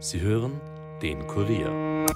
Sie 0.00 0.20
hören 0.20 0.60
den 1.02 1.26
Kurier. 1.26 2.06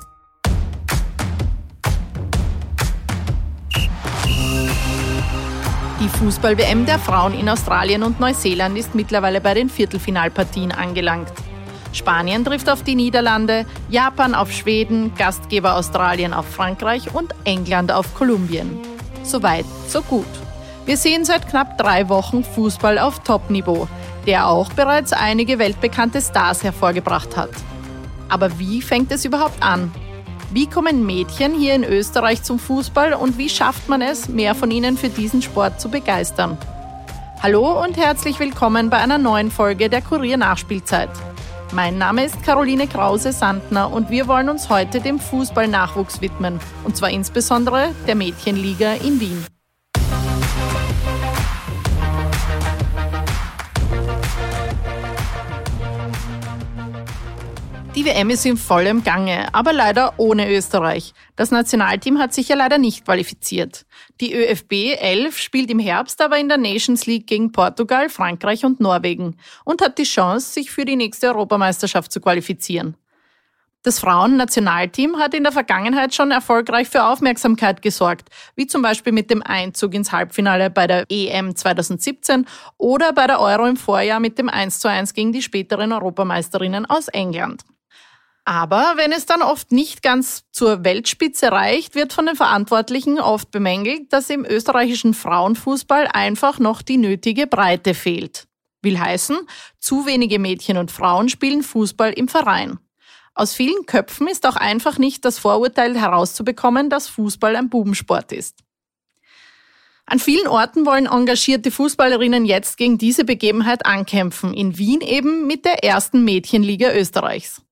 Die 6.01 6.09
Fußball-WM 6.09 6.87
der 6.87 7.01
Frauen 7.01 7.35
in 7.35 7.49
Australien 7.49 8.05
und 8.05 8.21
Neuseeland 8.21 8.79
ist 8.79 8.95
mittlerweile 8.95 9.41
bei 9.41 9.55
den 9.55 9.69
Viertelfinalpartien 9.69 10.71
angelangt. 10.71 11.33
Spanien 11.93 12.45
trifft 12.45 12.71
auf 12.71 12.85
die 12.85 12.95
Niederlande, 12.95 13.67
Japan 13.89 14.37
auf 14.37 14.53
Schweden, 14.53 15.13
Gastgeber 15.17 15.75
Australien 15.75 16.35
auf 16.35 16.47
Frankreich 16.47 17.13
und 17.13 17.35
England 17.43 17.91
auf 17.91 18.15
Kolumbien. 18.15 18.79
Soweit, 19.25 19.67
so 19.89 20.03
gut. 20.03 20.27
Wir 20.87 20.97
sehen 20.97 21.25
seit 21.25 21.49
knapp 21.49 21.79
drei 21.79 22.09
Wochen 22.09 22.45
Fußball 22.45 23.01
auf 23.01 23.25
Top-Niveau, 23.25 23.89
der 24.29 24.47
auch 24.47 24.73
bereits 24.73 25.13
einige 25.13 25.59
weltbekannte 25.59 26.21
Stars 26.21 26.63
hervorgebracht 26.63 27.37
hat. 27.37 27.51
Aber 28.33 28.59
wie 28.59 28.81
fängt 28.81 29.13
es 29.13 29.27
überhaupt 29.27 29.63
an? 29.63 29.93
Wie 30.53 30.67
kommen 30.67 31.05
Mädchen 31.05 31.53
hier 31.55 31.75
in 31.75 31.85
Österreich 31.85 32.43
zum 32.43 32.59
Fußball 32.59 33.13
und 33.13 33.37
wie 33.37 33.51
schafft 33.51 33.91
man 33.91 34.01
es, 34.01 34.27
mehr 34.27 34.55
von 34.55 34.71
ihnen 34.71 34.97
für 34.97 35.11
diesen 35.11 35.43
Sport 35.43 35.83
zu 35.83 35.91
begeistern? 35.91 36.57
Hallo 37.43 37.85
und 37.85 37.99
herzlich 37.99 38.41
willkommen 38.41 38.89
bei 38.89 38.97
einer 38.97 39.19
neuen 39.19 39.51
Folge 39.51 39.91
der 39.91 40.01
Kurier 40.01 40.39
Nachspielzeit. 40.39 41.11
Mein 41.75 41.99
Name 41.99 42.25
ist 42.25 42.43
Caroline 42.43 42.87
Krause-Sandner 42.87 43.93
und 43.93 44.09
wir 44.09 44.27
wollen 44.29 44.49
uns 44.49 44.71
heute 44.71 45.01
dem 45.01 45.19
Fußballnachwuchs 45.19 46.23
widmen, 46.23 46.59
und 46.85 46.97
zwar 46.97 47.11
insbesondere 47.11 47.91
der 48.07 48.15
Mädchenliga 48.15 48.95
in 48.95 49.21
Wien. 49.21 49.45
Die 58.03 58.09
WM 58.09 58.31
ist 58.31 58.45
in 58.45 58.57
vollem 58.57 59.05
Gange, 59.05 59.55
aber 59.55 59.73
leider 59.73 60.15
ohne 60.17 60.53
Österreich. 60.53 61.15
Das 61.37 61.53
Nationalteam 61.53 62.19
hat 62.19 62.35
sich 62.35 62.49
ja 62.49 62.57
leider 62.57 62.77
nicht 62.77 63.05
qualifiziert. 63.05 63.87
Die 64.21 64.35
ÖFB 64.35 64.99
11 64.99 65.39
spielt 65.39 65.71
im 65.71 65.79
Herbst 65.79 66.21
aber 66.21 66.37
in 66.37 66.49
der 66.49 66.59
Nations 66.59 67.07
League 67.07 67.29
gegen 67.29 67.53
Portugal, 67.53 68.09
Frankreich 68.09 68.65
und 68.65 68.81
Norwegen 68.81 69.37
und 69.65 69.83
hat 69.83 69.99
die 69.99 70.03
Chance, 70.03 70.53
sich 70.53 70.73
für 70.73 70.85
die 70.85 70.97
nächste 70.97 71.29
Europameisterschaft 71.29 72.11
zu 72.11 72.21
qualifizieren. 72.21 72.97
Das 73.85 74.01
Frauennationalteam 74.01 75.19
hat 75.19 75.33
in 75.35 75.45
der 75.45 75.53
Vergangenheit 75.53 76.13
schon 76.13 76.33
erfolgreich 76.33 76.89
für 76.89 77.05
Aufmerksamkeit 77.05 77.83
gesorgt, 77.83 78.31
wie 78.57 78.67
zum 78.67 78.83
Beispiel 78.83 79.13
mit 79.13 79.31
dem 79.31 79.45
Einzug 79.45 79.95
ins 79.95 80.11
Halbfinale 80.11 80.71
bei 80.71 80.89
der 80.89 81.07
EM 81.09 81.55
2017 81.55 82.47
oder 82.79 83.13
bei 83.13 83.29
der 83.29 83.39
Euro 83.39 83.67
im 83.67 83.77
Vorjahr 83.77 84.19
mit 84.19 84.39
dem 84.39 84.49
1 84.49 84.81
zu 84.81 84.89
1 84.89 85.15
gegen 85.15 85.33
die 85.33 85.43
späteren 85.43 85.93
Europameisterinnen 85.93 86.85
aus 86.85 87.07
England. 87.07 87.63
Aber 88.45 88.95
wenn 88.97 89.13
es 89.13 89.25
dann 89.25 89.41
oft 89.41 89.71
nicht 89.71 90.03
ganz 90.03 90.45
zur 90.51 90.85
Weltspitze 90.85 91.53
reicht, 91.53 91.95
wird 91.95 92.13
von 92.13 92.27
den 92.27 92.35
Verantwortlichen 92.35 93.21
oft 93.21 93.53
bemängelt, 93.53 94.13
dass 94.13 94.31
im 94.31 94.45
österreichischen 94.45 95.15
Frauenfußball 95.15 96.09
einfach 96.13 96.59
noch 96.59 96.83
die 96.83 96.97
nötige 96.97 97.47
Breite 97.47 97.95
fehlt. 97.95 98.49
Will 98.83 98.99
heißen, 98.99 99.39
zu 99.79 100.07
wenige 100.07 100.41
Mädchen 100.41 100.77
und 100.77 100.91
Frauen 100.91 101.29
spielen 101.29 101.63
Fußball 101.63 102.13
im 102.13 102.27
Verein. 102.27 102.79
Aus 103.35 103.55
vielen 103.55 103.87
Köpfen 103.87 104.27
ist 104.27 104.45
auch 104.45 104.57
einfach 104.57 104.99
nicht 104.99 105.25
das 105.25 105.39
Vorurteil 105.39 105.99
herauszubekommen, 105.99 106.91
dass 106.91 107.09
Fußball 107.09 107.55
ein 107.55 107.71
Bubensport 107.71 108.33
ist. 108.33 108.59
An 110.05 110.19
vielen 110.19 110.49
Orten 110.49 110.85
wollen 110.85 111.07
engagierte 111.07 111.71
Fußballerinnen 111.71 112.45
jetzt 112.45 112.77
gegen 112.77 112.99
diese 112.99 113.25
Begebenheit 113.25 113.87
ankämpfen, 113.87 114.53
in 114.53 114.77
Wien 114.77 115.01
eben 115.01 115.47
mit 115.47 115.65
der 115.65 115.85
ersten 115.85 116.25
Mädchenliga 116.25 116.93
Österreichs. 116.93 117.63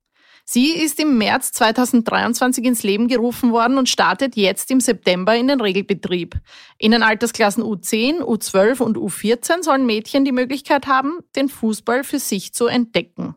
Sie 0.52 0.72
ist 0.72 0.98
im 0.98 1.16
März 1.16 1.52
2023 1.52 2.64
ins 2.64 2.82
Leben 2.82 3.06
gerufen 3.06 3.52
worden 3.52 3.78
und 3.78 3.88
startet 3.88 4.34
jetzt 4.34 4.72
im 4.72 4.80
September 4.80 5.36
in 5.36 5.46
den 5.46 5.60
Regelbetrieb. 5.60 6.34
In 6.76 6.90
den 6.90 7.04
Altersklassen 7.04 7.62
U10, 7.62 8.18
U12 8.18 8.80
und 8.80 8.98
U14 8.98 9.62
sollen 9.62 9.86
Mädchen 9.86 10.24
die 10.24 10.32
Möglichkeit 10.32 10.88
haben, 10.88 11.20
den 11.36 11.48
Fußball 11.48 12.02
für 12.02 12.18
sich 12.18 12.52
zu 12.52 12.66
entdecken. 12.66 13.36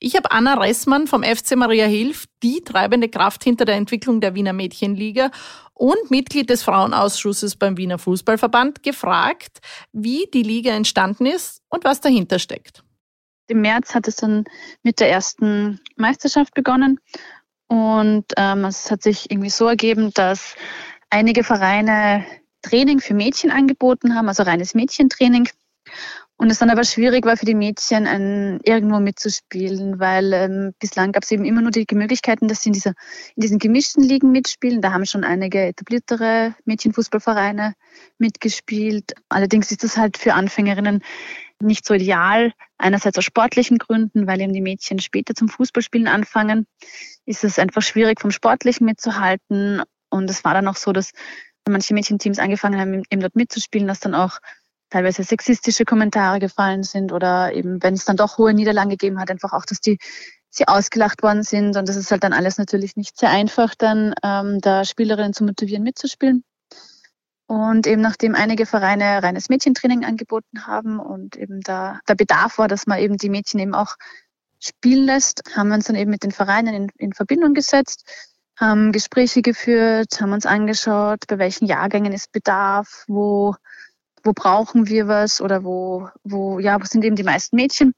Ich 0.00 0.16
habe 0.16 0.32
Anna 0.32 0.54
Ressmann 0.54 1.06
vom 1.06 1.22
FC 1.22 1.54
Maria 1.54 1.86
Hilf, 1.86 2.24
die 2.42 2.62
treibende 2.62 3.08
Kraft 3.08 3.44
hinter 3.44 3.64
der 3.64 3.76
Entwicklung 3.76 4.20
der 4.20 4.34
Wiener 4.34 4.52
Mädchenliga 4.52 5.30
und 5.74 6.10
Mitglied 6.10 6.50
des 6.50 6.64
Frauenausschusses 6.64 7.54
beim 7.54 7.76
Wiener 7.76 8.00
Fußballverband, 8.00 8.82
gefragt, 8.82 9.60
wie 9.92 10.26
die 10.34 10.42
Liga 10.42 10.72
entstanden 10.72 11.26
ist 11.26 11.62
und 11.68 11.84
was 11.84 12.00
dahinter 12.00 12.40
steckt. 12.40 12.82
Im 13.52 13.60
März 13.60 13.94
hat 13.94 14.08
es 14.08 14.16
dann 14.16 14.44
mit 14.82 14.98
der 14.98 15.10
ersten 15.10 15.78
Meisterschaft 15.96 16.54
begonnen 16.54 16.98
und 17.68 18.24
ähm, 18.38 18.64
es 18.64 18.90
hat 18.90 19.02
sich 19.02 19.30
irgendwie 19.30 19.50
so 19.50 19.66
ergeben, 19.66 20.10
dass 20.14 20.56
einige 21.10 21.44
Vereine 21.44 22.24
Training 22.62 23.00
für 23.00 23.12
Mädchen 23.12 23.50
angeboten 23.50 24.14
haben, 24.14 24.28
also 24.28 24.42
reines 24.42 24.74
Mädchentraining. 24.74 25.48
Und 26.36 26.50
es 26.50 26.58
dann 26.58 26.70
aber 26.70 26.84
schwierig 26.84 27.26
war 27.26 27.36
für 27.36 27.44
die 27.44 27.54
Mädchen, 27.54 28.06
ein, 28.06 28.58
irgendwo 28.64 29.00
mitzuspielen, 29.00 30.00
weil 30.00 30.32
ähm, 30.32 30.74
bislang 30.80 31.12
gab 31.12 31.24
es 31.24 31.30
eben 31.30 31.44
immer 31.44 31.60
nur 31.60 31.70
die 31.70 31.86
Möglichkeiten, 31.92 32.48
dass 32.48 32.62
sie 32.62 32.70
in, 32.70 32.72
dieser, 32.72 32.94
in 33.36 33.42
diesen 33.42 33.58
gemischten 33.58 34.02
Ligen 34.02 34.32
mitspielen. 34.32 34.80
Da 34.80 34.92
haben 34.92 35.04
schon 35.04 35.24
einige 35.24 35.60
etabliertere 35.60 36.54
Mädchenfußballvereine 36.64 37.74
mitgespielt. 38.18 39.12
Allerdings 39.28 39.70
ist 39.70 39.84
das 39.84 39.98
halt 39.98 40.16
für 40.16 40.34
Anfängerinnen 40.34 41.04
nicht 41.62 41.86
so 41.86 41.94
ideal. 41.94 42.52
Einerseits 42.78 43.18
aus 43.18 43.24
sportlichen 43.24 43.78
Gründen, 43.78 44.26
weil 44.26 44.40
eben 44.40 44.52
die 44.52 44.60
Mädchen 44.60 44.98
später 44.98 45.34
zum 45.34 45.48
Fußballspielen 45.48 46.08
anfangen, 46.08 46.66
ist 47.24 47.44
es 47.44 47.58
einfach 47.58 47.82
schwierig 47.82 48.20
vom 48.20 48.30
Sportlichen 48.30 48.84
mitzuhalten. 48.84 49.82
Und 50.10 50.28
es 50.28 50.44
war 50.44 50.54
dann 50.54 50.68
auch 50.68 50.76
so, 50.76 50.92
dass 50.92 51.12
manche 51.68 51.94
Mädchenteams 51.94 52.38
angefangen 52.38 52.80
haben, 52.80 53.02
eben 53.10 53.20
dort 53.20 53.36
mitzuspielen, 53.36 53.88
dass 53.88 54.00
dann 54.00 54.14
auch 54.14 54.38
teilweise 54.90 55.24
sexistische 55.24 55.84
Kommentare 55.84 56.38
gefallen 56.38 56.82
sind 56.82 57.12
oder 57.12 57.54
eben, 57.54 57.82
wenn 57.82 57.94
es 57.94 58.04
dann 58.04 58.16
doch 58.16 58.36
hohe 58.38 58.52
Niederlagen 58.52 58.90
gegeben 58.90 59.18
hat, 59.18 59.30
einfach 59.30 59.52
auch, 59.52 59.64
dass 59.64 59.80
die 59.80 59.98
sie 60.50 60.68
ausgelacht 60.68 61.22
worden 61.22 61.42
sind. 61.42 61.76
Und 61.76 61.88
das 61.88 61.96
ist 61.96 62.10
halt 62.10 62.24
dann 62.24 62.34
alles 62.34 62.58
natürlich 62.58 62.94
nicht 62.96 63.18
sehr 63.18 63.30
einfach, 63.30 63.74
dann 63.74 64.14
ähm, 64.22 64.60
da 64.60 64.84
Spielerinnen 64.84 65.32
zu 65.32 65.44
motivieren, 65.44 65.82
mitzuspielen. 65.82 66.44
Und 67.52 67.86
eben 67.86 68.00
nachdem 68.00 68.34
einige 68.34 68.64
Vereine 68.64 69.22
reines 69.22 69.50
Mädchentraining 69.50 70.06
angeboten 70.06 70.66
haben 70.66 70.98
und 70.98 71.36
eben 71.36 71.60
da 71.60 72.00
der 72.08 72.14
Bedarf 72.14 72.56
war, 72.56 72.66
dass 72.66 72.86
man 72.86 72.98
eben 72.98 73.18
die 73.18 73.28
Mädchen 73.28 73.60
eben 73.60 73.74
auch 73.74 73.96
spielen 74.58 75.04
lässt, 75.04 75.42
haben 75.54 75.68
wir 75.68 75.74
uns 75.74 75.84
dann 75.84 75.96
eben 75.96 76.10
mit 76.10 76.22
den 76.22 76.30
Vereinen 76.30 76.72
in, 76.72 76.88
in 76.96 77.12
Verbindung 77.12 77.52
gesetzt, 77.52 78.10
haben 78.56 78.90
Gespräche 78.90 79.42
geführt, 79.42 80.18
haben 80.18 80.32
uns 80.32 80.46
angeschaut, 80.46 81.26
bei 81.28 81.36
welchen 81.36 81.66
Jahrgängen 81.66 82.14
ist 82.14 82.32
Bedarf, 82.32 83.04
wo, 83.06 83.54
wo 84.24 84.32
brauchen 84.32 84.88
wir 84.88 85.06
was 85.06 85.42
oder 85.42 85.62
wo, 85.62 86.08
wo, 86.24 86.58
ja, 86.58 86.80
wo 86.80 86.86
sind 86.86 87.04
eben 87.04 87.16
die 87.16 87.22
meisten 87.22 87.56
Mädchen 87.56 87.92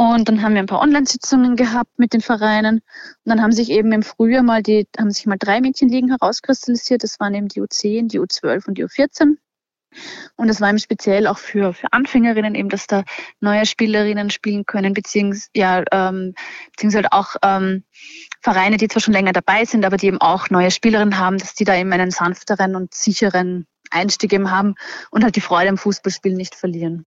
und 0.00 0.30
dann 0.30 0.40
haben 0.40 0.54
wir 0.54 0.60
ein 0.60 0.66
paar 0.66 0.80
Online-Sitzungen 0.80 1.56
gehabt 1.56 1.98
mit 1.98 2.14
den 2.14 2.22
Vereinen. 2.22 2.76
Und 2.76 2.82
dann 3.26 3.42
haben 3.42 3.52
sich 3.52 3.68
eben 3.68 3.92
im 3.92 4.02
Frühjahr 4.02 4.42
mal 4.42 4.62
die, 4.62 4.88
haben 4.98 5.10
sich 5.10 5.26
mal 5.26 5.36
drei 5.38 5.60
Mädchenligen 5.60 6.08
herauskristallisiert. 6.08 7.02
Das 7.02 7.20
waren 7.20 7.34
eben 7.34 7.48
die 7.48 7.60
U10, 7.60 8.08
die 8.08 8.18
U12 8.18 8.66
und 8.66 8.78
die 8.78 8.86
U14. 8.86 9.36
Und 10.36 10.48
das 10.48 10.62
war 10.62 10.70
eben 10.70 10.78
speziell 10.78 11.26
auch 11.26 11.36
für, 11.36 11.74
für 11.74 11.92
Anfängerinnen 11.92 12.54
eben, 12.54 12.70
dass 12.70 12.86
da 12.86 13.04
neue 13.40 13.66
Spielerinnen 13.66 14.30
spielen 14.30 14.64
können, 14.64 14.94
beziehungsweise, 14.94 15.50
ja, 15.54 15.84
ähm, 15.92 16.32
beziehungsweise 16.70 17.12
auch 17.12 17.36
ähm, 17.42 17.84
Vereine, 18.40 18.78
die 18.78 18.88
zwar 18.88 19.02
schon 19.02 19.12
länger 19.12 19.34
dabei 19.34 19.66
sind, 19.66 19.84
aber 19.84 19.98
die 19.98 20.06
eben 20.06 20.20
auch 20.22 20.48
neue 20.48 20.70
Spielerinnen 20.70 21.18
haben, 21.18 21.36
dass 21.36 21.52
die 21.52 21.64
da 21.64 21.76
eben 21.76 21.92
einen 21.92 22.10
sanfteren 22.10 22.74
und 22.74 22.94
sicheren 22.94 23.66
Einstieg 23.90 24.32
eben 24.32 24.50
haben 24.50 24.76
und 25.10 25.24
halt 25.24 25.36
die 25.36 25.42
Freude 25.42 25.68
am 25.68 25.76
Fußballspielen 25.76 26.38
nicht 26.38 26.54
verlieren. 26.54 27.04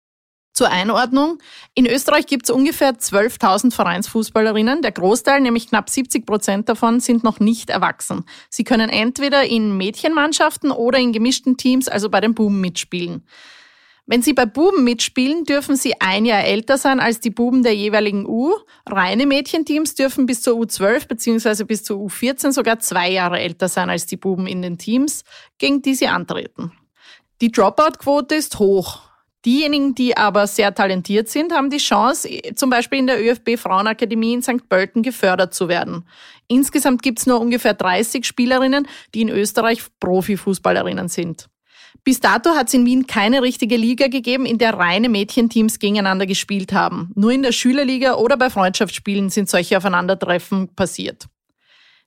Zur 0.58 0.72
Einordnung. 0.72 1.38
In 1.76 1.86
Österreich 1.86 2.26
gibt 2.26 2.46
es 2.46 2.50
ungefähr 2.50 2.94
12.000 2.94 3.72
Vereinsfußballerinnen. 3.72 4.82
Der 4.82 4.92
Großteil, 4.92 5.40
nämlich 5.40 5.70
knapp 5.70 5.88
70 5.88 6.26
Prozent 6.26 6.68
davon, 6.68 7.00
sind 7.00 7.24
noch 7.24 7.40
nicht 7.40 7.70
erwachsen. 7.70 8.26
Sie 8.50 8.64
können 8.64 8.90
entweder 8.90 9.44
in 9.44 9.78
Mädchenmannschaften 9.78 10.72
oder 10.72 10.98
in 10.98 11.14
gemischten 11.14 11.58
Teams, 11.58 11.88
also 11.88 12.10
bei 12.10 12.22
den 12.22 12.34
Buben, 12.34 12.60
mitspielen. 12.60 13.24
Wenn 14.08 14.24
Sie 14.24 14.34
bei 14.34 14.48
Buben 14.48 14.84
mitspielen, 14.84 15.44
dürfen 15.44 15.76
Sie 15.76 16.02
ein 16.02 16.26
Jahr 16.26 16.44
älter 16.44 16.80
sein 16.80 17.00
als 17.00 17.20
die 17.20 17.30
Buben 17.30 17.62
der 17.62 17.76
jeweiligen 17.76 18.26
U. 18.26 18.56
Reine 18.88 19.28
Mädchenteams 19.28 19.94
dürfen 19.94 20.26
bis 20.26 20.42
zur 20.42 20.56
U12 20.60 21.08
bzw. 21.08 21.66
bis 21.66 21.84
zur 21.84 22.00
U14 22.00 22.52
sogar 22.52 22.80
zwei 22.80 23.12
Jahre 23.12 23.40
älter 23.40 23.70
sein 23.70 23.92
als 23.92 24.08
die 24.08 24.18
Buben 24.18 24.48
in 24.48 24.64
den 24.64 24.80
Teams, 24.80 25.24
gegen 25.60 25.84
die 25.84 25.94
sie 25.94 26.08
antreten. 26.08 26.72
Die 27.42 27.52
Dropout-Quote 27.52 28.34
ist 28.34 28.58
hoch. 28.58 29.07
Diejenigen, 29.46 29.96
die 29.96 30.18
aber 30.18 30.48
sehr 30.48 30.74
talentiert 30.74 31.30
sind, 31.30 31.54
haben 31.54 31.70
die 31.70 31.78
Chance, 31.78 32.30
zum 32.56 32.70
Beispiel 32.70 33.00
in 33.00 33.08
der 33.08 33.24
ÖFB 33.24 33.58
Frauenakademie 33.58 34.34
in 34.34 34.42
St. 34.42 34.68
Pölten 34.68 35.04
gefördert 35.04 35.54
zu 35.54 35.68
werden. 35.68 36.06
Insgesamt 36.48 37.02
gibt 37.04 37.20
es 37.20 37.28
nur 37.28 37.40
ungefähr 37.40 37.74
30 37.74 38.26
Spielerinnen, 38.26 38.88
die 39.14 39.22
in 39.22 39.30
Österreich 39.30 39.82
Profifußballerinnen 40.00 41.08
sind. 41.08 41.50
Bis 42.04 42.20
dato 42.20 42.52
hat 42.52 42.68
es 42.68 42.74
in 42.74 42.86
Wien 42.86 43.06
keine 43.06 43.42
richtige 43.42 43.76
Liga 43.76 44.08
gegeben, 44.08 44.46
in 44.46 44.58
der 44.58 44.74
reine 44.74 45.10
Mädchenteams 45.10 45.80
gegeneinander 45.80 46.26
gespielt 46.26 46.74
haben. 46.74 47.12
Nur 47.16 47.32
in 47.32 47.44
der 47.44 47.52
Schülerliga 47.52 48.16
oder 48.16 48.38
bei 48.38 48.50
Freundschaftsspielen 48.50 49.30
sind 49.30 49.50
solche 49.50 49.78
Aufeinandertreffen 49.78 50.74
passiert. 50.76 51.28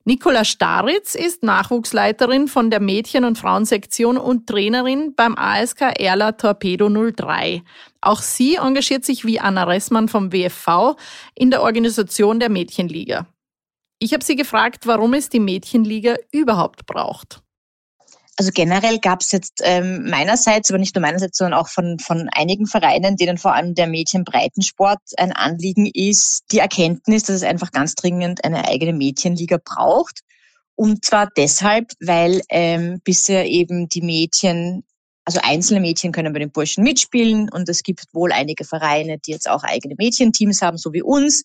Nicola 0.03 0.45
Staritz 0.45 1.13
ist 1.13 1.43
Nachwuchsleiterin 1.43 2.47
von 2.47 2.71
der 2.71 2.79
Mädchen- 2.79 3.23
und 3.23 3.37
Frauensektion 3.37 4.17
und 4.17 4.47
Trainerin 4.47 5.13
beim 5.15 5.35
ASK 5.37 5.81
Erla 5.99 6.31
Torpedo 6.31 6.89
03. 6.89 7.61
Auch 8.01 8.21
sie 8.21 8.55
engagiert 8.55 9.05
sich 9.05 9.25
wie 9.25 9.39
Anna 9.39 9.65
Ressmann 9.65 10.07
vom 10.07 10.33
WFV 10.33 10.95
in 11.35 11.51
der 11.51 11.61
Organisation 11.61 12.39
der 12.39 12.49
Mädchenliga. 12.49 13.27
Ich 13.99 14.13
habe 14.13 14.23
sie 14.23 14.35
gefragt, 14.35 14.87
warum 14.87 15.13
es 15.13 15.29
die 15.29 15.39
Mädchenliga 15.39 16.15
überhaupt 16.31 16.87
braucht. 16.87 17.43
Also 18.41 18.49
generell 18.55 18.97
gab 18.97 19.21
es 19.21 19.31
jetzt 19.31 19.61
ähm, 19.63 20.09
meinerseits, 20.09 20.71
aber 20.71 20.79
nicht 20.79 20.95
nur 20.95 21.03
meinerseits, 21.03 21.37
sondern 21.37 21.59
auch 21.59 21.67
von, 21.67 21.99
von 21.99 22.27
einigen 22.33 22.65
Vereinen, 22.65 23.15
denen 23.15 23.37
vor 23.37 23.53
allem 23.53 23.75
der 23.75 23.85
Mädchenbreitensport 23.85 24.97
ein 25.17 25.31
Anliegen 25.31 25.85
ist, 25.85 26.45
die 26.51 26.57
Erkenntnis, 26.57 27.21
dass 27.21 27.35
es 27.35 27.43
einfach 27.43 27.71
ganz 27.71 27.93
dringend 27.93 28.43
eine 28.43 28.67
eigene 28.67 28.93
Mädchenliga 28.93 29.59
braucht. 29.63 30.21
Und 30.73 31.05
zwar 31.05 31.29
deshalb, 31.37 31.91
weil 31.99 32.41
ähm, 32.49 32.99
bisher 33.03 33.45
eben 33.45 33.87
die 33.89 34.01
Mädchen, 34.01 34.85
also 35.31 35.47
einzelne 35.47 35.79
Mädchen 35.79 36.11
können 36.11 36.33
bei 36.33 36.39
den 36.39 36.51
Burschen 36.51 36.83
mitspielen 36.83 37.49
und 37.49 37.69
es 37.69 37.83
gibt 37.83 38.05
wohl 38.13 38.31
einige 38.31 38.65
Vereine, 38.65 39.17
die 39.19 39.31
jetzt 39.31 39.49
auch 39.49 39.63
eigene 39.63 39.95
Mädchenteams 39.97 40.61
haben, 40.61 40.77
so 40.77 40.91
wie 40.91 41.01
uns. 41.01 41.43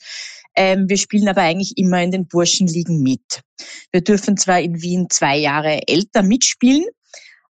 Ähm, 0.57 0.89
wir 0.89 0.97
spielen 0.97 1.29
aber 1.29 1.43
eigentlich 1.43 1.75
immer 1.77 2.03
in 2.03 2.11
den 2.11 2.27
Burschenligen 2.27 3.03
mit. 3.03 3.43
Wir 3.93 4.01
dürfen 4.01 4.37
zwar 4.37 4.61
in 4.61 4.83
Wien 4.83 5.07
zwei 5.09 5.37
Jahre 5.37 5.87
älter 5.87 6.23
mitspielen, 6.23 6.85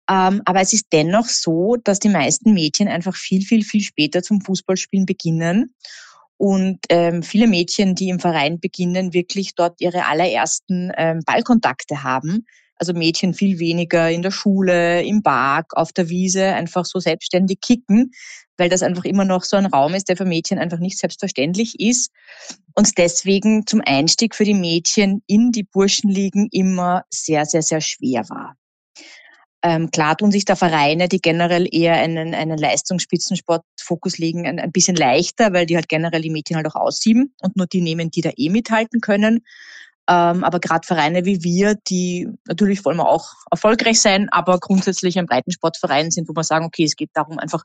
ähm, 0.10 0.42
aber 0.46 0.62
es 0.62 0.74
ist 0.74 0.88
dennoch 0.92 1.28
so, 1.28 1.76
dass 1.84 2.00
die 2.00 2.10
meisten 2.10 2.54
Mädchen 2.54 2.88
einfach 2.88 3.16
viel, 3.16 3.44
viel, 3.44 3.64
viel 3.64 3.82
später 3.82 4.24
zum 4.24 4.42
Fußballspielen 4.42 5.06
beginnen. 5.06 5.76
Und 6.38 6.80
ähm, 6.90 7.22
viele 7.22 7.48
Mädchen, 7.48 7.94
die 7.94 8.10
im 8.10 8.20
Verein 8.20 8.60
beginnen, 8.60 9.14
wirklich 9.14 9.54
dort 9.56 9.80
ihre 9.80 10.08
allerersten 10.08 10.92
ähm, 10.98 11.22
Ballkontakte 11.26 12.04
haben. 12.04 12.46
Also 12.84 12.92
Mädchen 12.92 13.34
viel 13.34 13.60
weniger 13.60 14.12
in 14.12 14.24
der 14.24 14.32
Schule, 14.32 15.04
im 15.04 15.24
Park, 15.24 15.72
auf 15.78 15.94
der 15.94 16.10
Wiese, 16.10 16.48
einfach 16.48 16.84
so 16.84 17.00
selbstständig 17.00 17.62
kicken, 17.62 18.12
weil 18.58 18.68
das 18.68 18.84
einfach 18.84 19.06
immer 19.06 19.24
noch 19.24 19.46
so 19.46 19.56
ein 19.56 19.68
Raum 19.68 19.94
ist, 19.94 20.10
der 20.10 20.18
für 20.18 20.26
Mädchen 20.26 20.60
einfach 20.60 20.80
nicht 20.80 20.98
selbstverständlich 20.98 21.80
ist. 21.80 22.12
Und 22.76 22.98
deswegen 22.98 23.66
zum 23.66 23.82
Einstieg 23.86 24.36
für 24.36 24.44
die 24.44 24.54
Mädchen 24.54 25.24
in 25.28 25.54
die 25.54 25.64
Burschenligen 25.64 26.50
immer 26.52 27.06
sehr, 27.10 27.46
sehr, 27.46 27.62
sehr 27.62 27.80
schwer 27.80 28.28
war. 28.28 28.58
Ähm, 29.62 29.90
klar 29.90 30.18
tun 30.18 30.34
sich 30.34 30.44
da 30.44 30.58
Vereine, 30.58 31.08
die 31.08 31.22
generell 31.22 31.70
eher 31.74 31.94
einen, 31.94 32.34
einen 32.34 32.58
Leistungsspitzensportfokus 32.58 34.18
legen, 34.18 34.46
ein, 34.46 34.60
ein 34.60 34.74
bisschen 34.74 34.98
leichter, 34.98 35.54
weil 35.54 35.68
die 35.68 35.78
halt 35.78 35.88
generell 35.88 36.22
die 36.22 36.32
Mädchen 36.32 36.58
halt 36.58 36.68
auch 36.68 36.76
aussieben 36.76 37.34
und 37.40 37.56
nur 37.56 37.66
die 37.66 37.80
nehmen, 37.80 38.12
die 38.12 38.20
da 38.20 38.32
eh 38.36 38.50
mithalten 38.50 39.00
können. 39.00 39.46
Ähm, 40.10 40.44
aber 40.44 40.60
gerade 40.60 40.86
Vereine 40.86 41.26
wie 41.26 41.44
wir, 41.44 41.76
die 41.88 42.28
natürlich 42.46 42.84
wollen 42.84 42.98
wir 42.98 43.08
auch 43.08 43.30
erfolgreich 43.50 44.02
sein, 44.02 44.28
aber 44.32 44.60
grundsätzlich 44.60 45.18
ein 45.18 45.28
Breitensportverein 45.28 46.12
sind, 46.12 46.28
wo 46.28 46.34
wir 46.34 46.44
sagen, 46.44 46.66
okay, 46.66 46.84
es 46.84 46.98
geht 46.98 47.12
darum, 47.14 47.40
einfach 47.40 47.64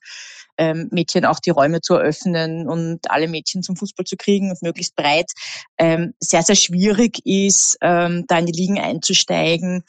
ähm, 0.57 0.89
Mädchen 0.93 1.25
auch 1.25 1.41
die 1.41 1.51
Räume 1.51 1.81
zu 1.81 1.95
eröffnen 1.95 2.69
und 2.69 3.11
alle 3.11 3.27
Mädchen 3.27 3.63
zum 3.63 3.77
Fußball 3.77 4.05
zu 4.05 4.17
kriegen 4.17 4.51
und 4.51 4.63
möglichst 4.63 4.95
breit, 4.95 5.33
ähm, 5.79 6.15
sehr, 6.21 6.43
sehr 6.43 6.55
schwierig 6.55 7.21
ist, 7.25 7.77
ähm, 7.81 8.25
da 8.29 8.39
in 8.39 8.47
die 8.47 8.61
Ligen 8.61 8.79
einzusteigen. 8.79 9.85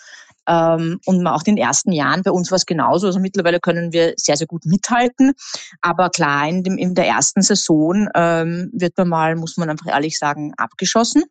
Ähm, 0.48 1.00
und 1.06 1.26
auch 1.28 1.44
in 1.46 1.56
den 1.56 1.64
ersten 1.64 1.92
Jahren 1.92 2.24
bei 2.24 2.32
uns 2.32 2.50
war 2.50 2.56
es 2.56 2.66
genauso. 2.66 3.08
Also 3.08 3.20
mittlerweile 3.20 3.60
können 3.60 3.94
wir 3.94 4.14
sehr, 4.18 4.36
sehr 4.36 4.48
gut 4.48 4.66
mithalten. 4.66 5.34
Aber 5.82 6.10
klar, 6.10 6.50
in, 6.50 6.64
dem, 6.64 6.78
in 6.80 6.96
der 6.96 7.06
ersten 7.06 7.44
Saison 7.44 8.10
ähm, 8.16 8.72
wird 8.74 8.98
man 8.98 9.10
mal, 9.10 9.36
muss 9.36 9.58
man 9.58 9.70
einfach 9.70 9.88
ehrlich 9.88 10.18
sagen, 10.18 10.54
abgeschossen. 10.58 11.24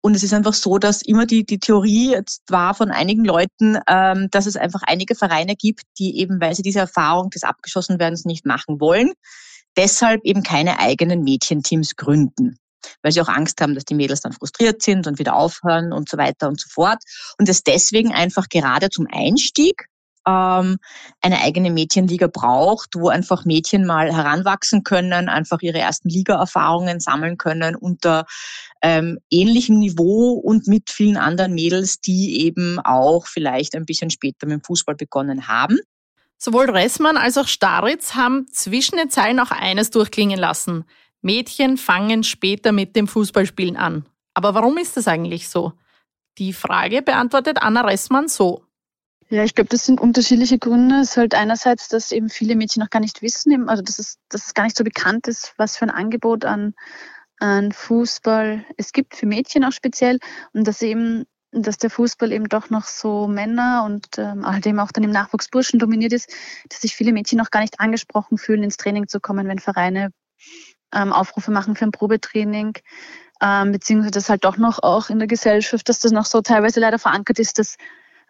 Und 0.00 0.14
es 0.14 0.22
ist 0.22 0.32
einfach 0.32 0.54
so, 0.54 0.78
dass 0.78 1.02
immer 1.02 1.26
die, 1.26 1.44
die 1.44 1.58
Theorie 1.58 2.12
jetzt 2.12 2.42
war 2.48 2.74
von 2.74 2.90
einigen 2.90 3.24
Leuten, 3.24 3.78
ähm, 3.88 4.28
dass 4.30 4.46
es 4.46 4.56
einfach 4.56 4.82
einige 4.86 5.14
Vereine 5.14 5.54
gibt, 5.56 5.82
die 5.98 6.18
eben, 6.18 6.40
weil 6.40 6.54
sie 6.54 6.62
diese 6.62 6.80
Erfahrung 6.80 7.30
des 7.30 7.42
Abgeschossenwerdens 7.42 8.24
nicht 8.24 8.46
machen 8.46 8.80
wollen, 8.80 9.12
deshalb 9.76 10.24
eben 10.24 10.42
keine 10.42 10.78
eigenen 10.78 11.22
Mädchenteams 11.22 11.96
gründen. 11.96 12.58
Weil 13.02 13.12
sie 13.12 13.20
auch 13.22 13.28
Angst 13.28 13.60
haben, 13.60 13.74
dass 13.74 13.86
die 13.86 13.94
Mädels 13.94 14.20
dann 14.20 14.32
frustriert 14.32 14.82
sind 14.82 15.06
und 15.06 15.18
wieder 15.18 15.34
aufhören 15.36 15.92
und 15.92 16.08
so 16.08 16.18
weiter 16.18 16.48
und 16.48 16.60
so 16.60 16.68
fort. 16.68 17.02
Und 17.38 17.48
es 17.48 17.62
deswegen 17.62 18.12
einfach 18.12 18.48
gerade 18.48 18.90
zum 18.90 19.06
Einstieg 19.10 19.88
ähm, 20.26 20.78
eine 21.20 21.40
eigene 21.40 21.70
Mädchenliga 21.70 22.26
braucht, 22.26 22.90
wo 22.96 23.08
einfach 23.08 23.44
Mädchen 23.44 23.86
mal 23.86 24.12
heranwachsen 24.12 24.84
können, 24.84 25.28
einfach 25.28 25.60
ihre 25.62 25.78
ersten 25.78 26.08
Liga-Erfahrungen 26.08 27.00
sammeln 27.00 27.38
können 27.38 27.76
unter 27.76 28.26
ähm, 28.82 29.18
ähnlichem 29.30 29.78
Niveau 29.78 30.32
und 30.32 30.66
mit 30.66 30.90
vielen 30.90 31.16
anderen 31.16 31.54
Mädels, 31.54 32.00
die 32.00 32.44
eben 32.44 32.78
auch 32.80 33.26
vielleicht 33.26 33.74
ein 33.74 33.86
bisschen 33.86 34.10
später 34.10 34.46
mit 34.46 34.60
dem 34.60 34.64
Fußball 34.64 34.94
begonnen 34.94 35.48
haben. 35.48 35.78
Sowohl 36.38 36.70
Ressmann 36.70 37.16
als 37.16 37.38
auch 37.38 37.46
Staritz 37.46 38.14
haben 38.14 38.46
zwischen 38.52 38.98
den 38.98 39.10
Zeilen 39.10 39.40
auch 39.40 39.50
eines 39.50 39.90
durchklingen 39.90 40.38
lassen. 40.38 40.84
Mädchen 41.22 41.78
fangen 41.78 42.22
später 42.22 42.72
mit 42.72 42.96
dem 42.96 43.08
Fußballspielen 43.08 43.76
an. 43.76 44.04
Aber 44.34 44.52
warum 44.52 44.76
ist 44.76 44.96
das 44.96 45.08
eigentlich 45.08 45.48
so? 45.48 45.72
Die 46.36 46.52
Frage 46.52 47.00
beantwortet 47.00 47.58
Anna 47.62 47.82
Ressmann 47.82 48.28
so. 48.28 48.64
Ja, 49.30 49.42
ich 49.42 49.54
glaube, 49.54 49.68
das 49.70 49.86
sind 49.86 50.00
unterschiedliche 50.00 50.58
Gründe. 50.58 50.96
Es 51.00 51.10
ist 51.10 51.16
halt 51.16 51.34
einerseits, 51.34 51.88
dass 51.88 52.12
eben 52.12 52.28
viele 52.28 52.56
Mädchen 52.56 52.82
noch 52.82 52.90
gar 52.90 53.00
nicht 53.00 53.22
wissen, 53.22 53.68
also 53.68 53.82
dass 53.82 53.98
es, 53.98 54.18
dass 54.28 54.46
es 54.46 54.54
gar 54.54 54.64
nicht 54.64 54.76
so 54.76 54.84
bekannt 54.84 55.26
ist, 55.28 55.54
was 55.56 55.76
für 55.76 55.86
ein 55.86 55.90
Angebot 55.90 56.44
an, 56.44 56.74
an 57.38 57.72
Fußball 57.72 58.64
es 58.76 58.92
gibt, 58.92 59.16
für 59.16 59.26
Mädchen 59.26 59.64
auch 59.64 59.72
speziell. 59.72 60.18
Und 60.52 60.68
dass 60.68 60.82
eben, 60.82 61.24
dass 61.52 61.78
der 61.78 61.90
Fußball 61.90 62.32
eben 62.32 62.48
doch 62.48 62.68
noch 62.68 62.84
so 62.84 63.26
Männer 63.26 63.84
und 63.86 64.06
ähm, 64.18 64.46
halt 64.46 64.66
eben 64.66 64.78
auch 64.78 64.92
dann 64.92 65.04
im 65.04 65.10
Nachwuchs 65.10 65.48
Burschen 65.48 65.78
dominiert 65.78 66.12
ist, 66.12 66.30
dass 66.68 66.82
sich 66.82 66.94
viele 66.94 67.12
Mädchen 67.12 67.38
noch 67.38 67.50
gar 67.50 67.60
nicht 67.60 67.80
angesprochen 67.80 68.36
fühlen, 68.36 68.62
ins 68.62 68.76
Training 68.76 69.08
zu 69.08 69.20
kommen, 69.20 69.48
wenn 69.48 69.58
Vereine 69.58 70.10
ähm, 70.92 71.12
Aufrufe 71.12 71.50
machen 71.50 71.76
für 71.76 71.86
ein 71.86 71.92
Probetraining. 71.92 72.74
Ähm, 73.40 73.72
beziehungsweise 73.72 74.12
dass 74.12 74.28
halt 74.28 74.44
doch 74.44 74.58
noch 74.58 74.82
auch 74.82 75.10
in 75.10 75.18
der 75.18 75.28
Gesellschaft, 75.28 75.88
dass 75.88 75.98
das 75.98 76.12
noch 76.12 76.26
so 76.26 76.40
teilweise 76.40 76.80
leider 76.80 76.98
verankert 76.98 77.38
ist, 77.38 77.58
dass 77.58 77.76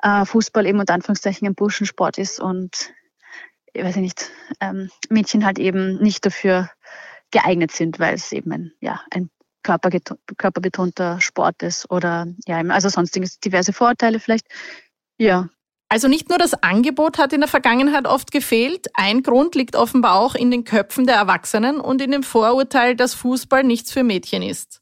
äh, 0.04 0.24
Fußball 0.24 0.66
eben 0.66 0.78
unter 0.78 0.94
Anführungszeichen 0.94 1.48
ein 1.48 1.54
Burschensport 1.54 2.18
ist 2.18 2.38
und 2.38 2.92
ich 3.72 3.82
weiß 3.82 3.96
nicht, 3.96 4.30
ähm, 4.60 4.90
Mädchen 5.08 5.44
halt 5.44 5.58
eben 5.58 5.96
nicht 5.96 6.24
dafür 6.24 6.70
geeignet 7.32 7.72
sind, 7.72 7.98
weil 7.98 8.14
es 8.14 8.30
eben 8.30 8.52
ein, 8.52 8.72
ja, 8.80 9.00
ein 9.10 9.30
körperbetonter 9.64 11.20
Sport 11.20 11.62
ist 11.62 11.90
oder 11.90 12.26
ja, 12.46 12.58
also 12.58 12.88
sonstiges 12.88 13.40
diverse 13.40 13.72
Vorurteile 13.72 14.20
vielleicht. 14.20 14.46
Ja. 15.18 15.48
Also 15.88 16.08
nicht 16.08 16.28
nur 16.28 16.38
das 16.38 16.54
Angebot 16.54 17.18
hat 17.18 17.32
in 17.32 17.40
der 17.40 17.48
Vergangenheit 17.48 18.06
oft 18.06 18.30
gefehlt, 18.30 18.88
ein 18.94 19.22
Grund 19.22 19.54
liegt 19.54 19.74
offenbar 19.74 20.16
auch 20.16 20.34
in 20.34 20.50
den 20.50 20.64
Köpfen 20.64 21.06
der 21.06 21.16
Erwachsenen 21.16 21.80
und 21.80 22.02
in 22.02 22.10
dem 22.10 22.22
Vorurteil, 22.22 22.94
dass 22.94 23.14
Fußball 23.14 23.64
nichts 23.64 23.90
für 23.92 24.02
Mädchen 24.02 24.42
ist. 24.42 24.80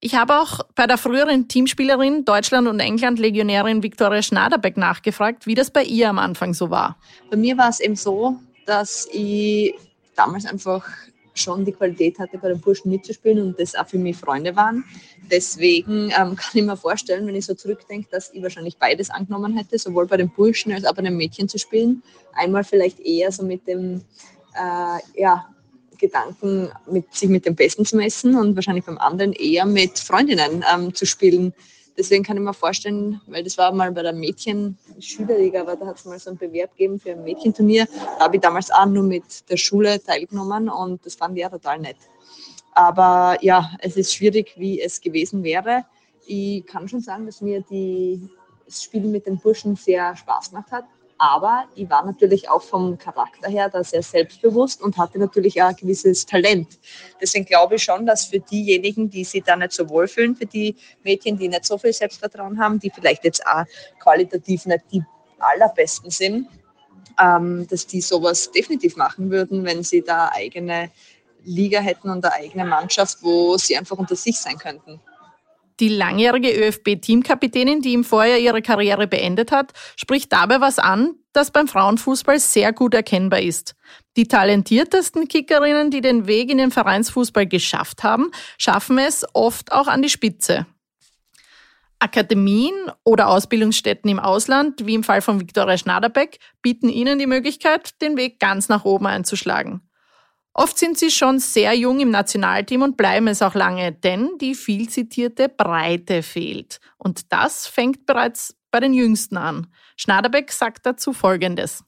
Ich 0.00 0.14
habe 0.14 0.40
auch 0.40 0.60
bei 0.76 0.86
der 0.86 0.96
früheren 0.96 1.48
Teamspielerin 1.48 2.24
Deutschland 2.24 2.68
und 2.68 2.78
England 2.78 3.18
Legionärin 3.18 3.82
Viktoria 3.82 4.22
Schnaderbeck 4.22 4.76
nachgefragt, 4.76 5.46
wie 5.46 5.56
das 5.56 5.70
bei 5.70 5.82
ihr 5.82 6.08
am 6.08 6.20
Anfang 6.20 6.54
so 6.54 6.70
war. 6.70 6.96
Bei 7.30 7.36
mir 7.36 7.58
war 7.58 7.68
es 7.68 7.80
eben 7.80 7.96
so, 7.96 8.36
dass 8.64 9.08
ich 9.12 9.74
damals 10.14 10.46
einfach 10.46 10.86
schon 11.34 11.64
die 11.64 11.72
Qualität 11.72 12.18
hatte, 12.18 12.38
bei 12.38 12.48
den 12.48 12.60
Burschen 12.60 12.90
mitzuspielen 12.90 13.40
und 13.40 13.60
das 13.60 13.74
auch 13.74 13.88
für 13.88 13.98
mich 13.98 14.16
Freunde 14.16 14.54
waren. 14.54 14.84
Deswegen 15.30 16.10
ähm, 16.10 16.36
kann 16.36 16.50
ich 16.54 16.62
mir 16.62 16.76
vorstellen, 16.76 17.26
wenn 17.26 17.34
ich 17.34 17.46
so 17.46 17.54
zurückdenke, 17.54 18.08
dass 18.10 18.32
ich 18.32 18.42
wahrscheinlich 18.42 18.76
beides 18.76 19.10
angenommen 19.10 19.56
hätte, 19.56 19.78
sowohl 19.78 20.06
bei 20.06 20.16
den 20.16 20.30
Burschen 20.30 20.72
als 20.72 20.84
auch 20.84 20.94
bei 20.94 21.02
den 21.02 21.16
Mädchen 21.16 21.48
zu 21.48 21.58
spielen. 21.58 22.02
Einmal 22.34 22.62
vielleicht 22.62 23.00
eher 23.00 23.32
so 23.32 23.42
mit 23.42 23.66
dem, 23.66 24.02
äh, 24.54 25.20
ja, 25.20 25.48
Gedanken, 25.98 26.70
mit, 26.90 27.14
sich 27.14 27.28
mit 27.28 27.46
dem 27.46 27.54
Besten 27.54 27.84
zu 27.84 27.96
messen 27.96 28.36
und 28.36 28.54
wahrscheinlich 28.54 28.84
beim 28.84 28.98
anderen 28.98 29.32
eher 29.32 29.66
mit 29.66 29.98
Freundinnen 29.98 30.64
ähm, 30.72 30.94
zu 30.94 31.06
spielen. 31.06 31.52
Deswegen 31.96 32.22
kann 32.22 32.36
ich 32.36 32.42
mir 32.42 32.54
vorstellen, 32.54 33.20
weil 33.26 33.42
das 33.42 33.58
war 33.58 33.72
mal 33.72 33.90
bei 33.90 34.02
der 34.02 34.12
Mädchen-Schülerliga, 34.12 35.62
aber 35.62 35.74
da 35.74 35.86
hat 35.86 35.98
es 35.98 36.04
mal 36.04 36.18
so 36.18 36.30
einen 36.30 36.38
Bewerb 36.38 36.70
gegeben 36.76 37.00
für 37.00 37.10
ein 37.10 37.24
Mädchenturnier. 37.24 37.86
Da 38.18 38.24
habe 38.24 38.36
ich 38.36 38.42
damals 38.42 38.70
auch 38.70 38.86
nur 38.86 39.02
mit 39.02 39.48
der 39.50 39.56
Schule 39.56 40.00
teilgenommen 40.00 40.68
und 40.68 41.04
das 41.04 41.16
fand 41.16 41.36
ich 41.36 41.42
ja 41.42 41.48
total 41.48 41.80
nett. 41.80 41.96
Aber 42.72 43.36
ja, 43.40 43.72
es 43.80 43.96
ist 43.96 44.14
schwierig, 44.14 44.54
wie 44.56 44.80
es 44.80 45.00
gewesen 45.00 45.42
wäre. 45.42 45.84
Ich 46.24 46.64
kann 46.66 46.88
schon 46.88 47.00
sagen, 47.00 47.26
dass 47.26 47.40
mir 47.40 47.62
die, 47.62 48.28
das 48.64 48.84
Spielen 48.84 49.10
mit 49.10 49.26
den 49.26 49.38
Burschen 49.38 49.74
sehr 49.74 50.14
Spaß 50.14 50.50
gemacht 50.50 50.70
hat 50.70 50.84
aber 51.18 51.64
ich 51.74 51.90
war 51.90 52.04
natürlich 52.04 52.48
auch 52.48 52.62
vom 52.62 52.96
Charakter 52.96 53.48
her 53.48 53.68
da 53.68 53.82
sehr 53.82 54.02
selbstbewusst 54.02 54.80
und 54.80 54.96
hatte 54.96 55.18
natürlich 55.18 55.60
auch 55.60 55.68
ein 55.68 55.76
gewisses 55.76 56.24
Talent. 56.24 56.78
Deswegen 57.20 57.44
glaube 57.44 57.74
ich 57.74 57.82
schon, 57.82 58.06
dass 58.06 58.24
für 58.24 58.38
diejenigen, 58.38 59.10
die 59.10 59.24
sich 59.24 59.42
da 59.42 59.56
nicht 59.56 59.72
so 59.72 59.88
wohlfühlen, 59.88 60.36
für 60.36 60.46
die 60.46 60.76
Mädchen, 61.02 61.36
die 61.36 61.48
nicht 61.48 61.64
so 61.64 61.76
viel 61.76 61.92
Selbstvertrauen 61.92 62.60
haben, 62.60 62.78
die 62.78 62.90
vielleicht 62.90 63.24
jetzt 63.24 63.44
auch 63.46 63.64
qualitativ 63.98 64.66
nicht 64.66 64.84
die 64.92 65.02
allerbesten 65.40 66.10
sind, 66.10 66.48
ähm, 67.20 67.66
dass 67.68 67.86
die 67.86 68.00
sowas 68.00 68.50
definitiv 68.52 68.96
machen 68.96 69.30
würden, 69.30 69.64
wenn 69.64 69.82
sie 69.82 70.02
da 70.02 70.30
eigene 70.32 70.90
Liga 71.44 71.80
hätten 71.80 72.10
und 72.10 72.24
eine 72.24 72.34
eigene 72.34 72.64
Mannschaft, 72.64 73.18
wo 73.22 73.56
sie 73.56 73.76
einfach 73.76 73.98
unter 73.98 74.16
sich 74.16 74.38
sein 74.38 74.58
könnten. 74.58 75.00
Die 75.80 75.88
langjährige 75.88 76.50
ÖFB-Teamkapitänin, 76.50 77.80
die 77.80 77.94
im 77.94 78.02
Vorjahr 78.02 78.38
ihre 78.38 78.62
Karriere 78.62 79.06
beendet 79.06 79.52
hat, 79.52 79.72
spricht 79.96 80.32
dabei 80.32 80.60
was 80.60 80.78
an, 80.80 81.14
das 81.32 81.52
beim 81.52 81.68
Frauenfußball 81.68 82.40
sehr 82.40 82.72
gut 82.72 82.94
erkennbar 82.94 83.40
ist. 83.40 83.76
Die 84.16 84.26
talentiertesten 84.26 85.28
Kickerinnen, 85.28 85.92
die 85.92 86.00
den 86.00 86.26
Weg 86.26 86.50
in 86.50 86.58
den 86.58 86.72
Vereinsfußball 86.72 87.46
geschafft 87.46 88.02
haben, 88.02 88.32
schaffen 88.58 88.98
es 88.98 89.24
oft 89.34 89.70
auch 89.70 89.86
an 89.86 90.02
die 90.02 90.10
Spitze. 90.10 90.66
Akademien 92.00 92.74
oder 93.04 93.28
Ausbildungsstätten 93.28 94.10
im 94.10 94.20
Ausland, 94.20 94.86
wie 94.86 94.94
im 94.94 95.04
Fall 95.04 95.20
von 95.20 95.40
Viktoria 95.40 95.78
Schnaderbeck, 95.78 96.38
bieten 96.62 96.88
ihnen 96.88 97.18
die 97.18 97.26
Möglichkeit, 97.26 98.00
den 98.02 98.16
Weg 98.16 98.40
ganz 98.40 98.68
nach 98.68 98.84
oben 98.84 99.06
einzuschlagen. 99.06 99.87
Oft 100.52 100.78
sind 100.78 100.98
sie 100.98 101.10
schon 101.10 101.38
sehr 101.38 101.74
jung 101.74 102.00
im 102.00 102.10
Nationalteam 102.10 102.82
und 102.82 102.96
bleiben 102.96 103.28
es 103.28 103.42
auch 103.42 103.54
lange, 103.54 103.92
denn 103.92 104.38
die 104.40 104.54
viel 104.54 104.88
zitierte 104.88 105.48
Breite 105.48 106.22
fehlt. 106.22 106.80
Und 106.96 107.32
das 107.32 107.66
fängt 107.66 108.06
bereits 108.06 108.56
bei 108.70 108.80
den 108.80 108.92
Jüngsten 108.92 109.36
an. 109.36 109.68
Schnaderbeck 109.96 110.50
sagt 110.52 110.84
dazu 110.84 111.12
Folgendes. 111.12 111.84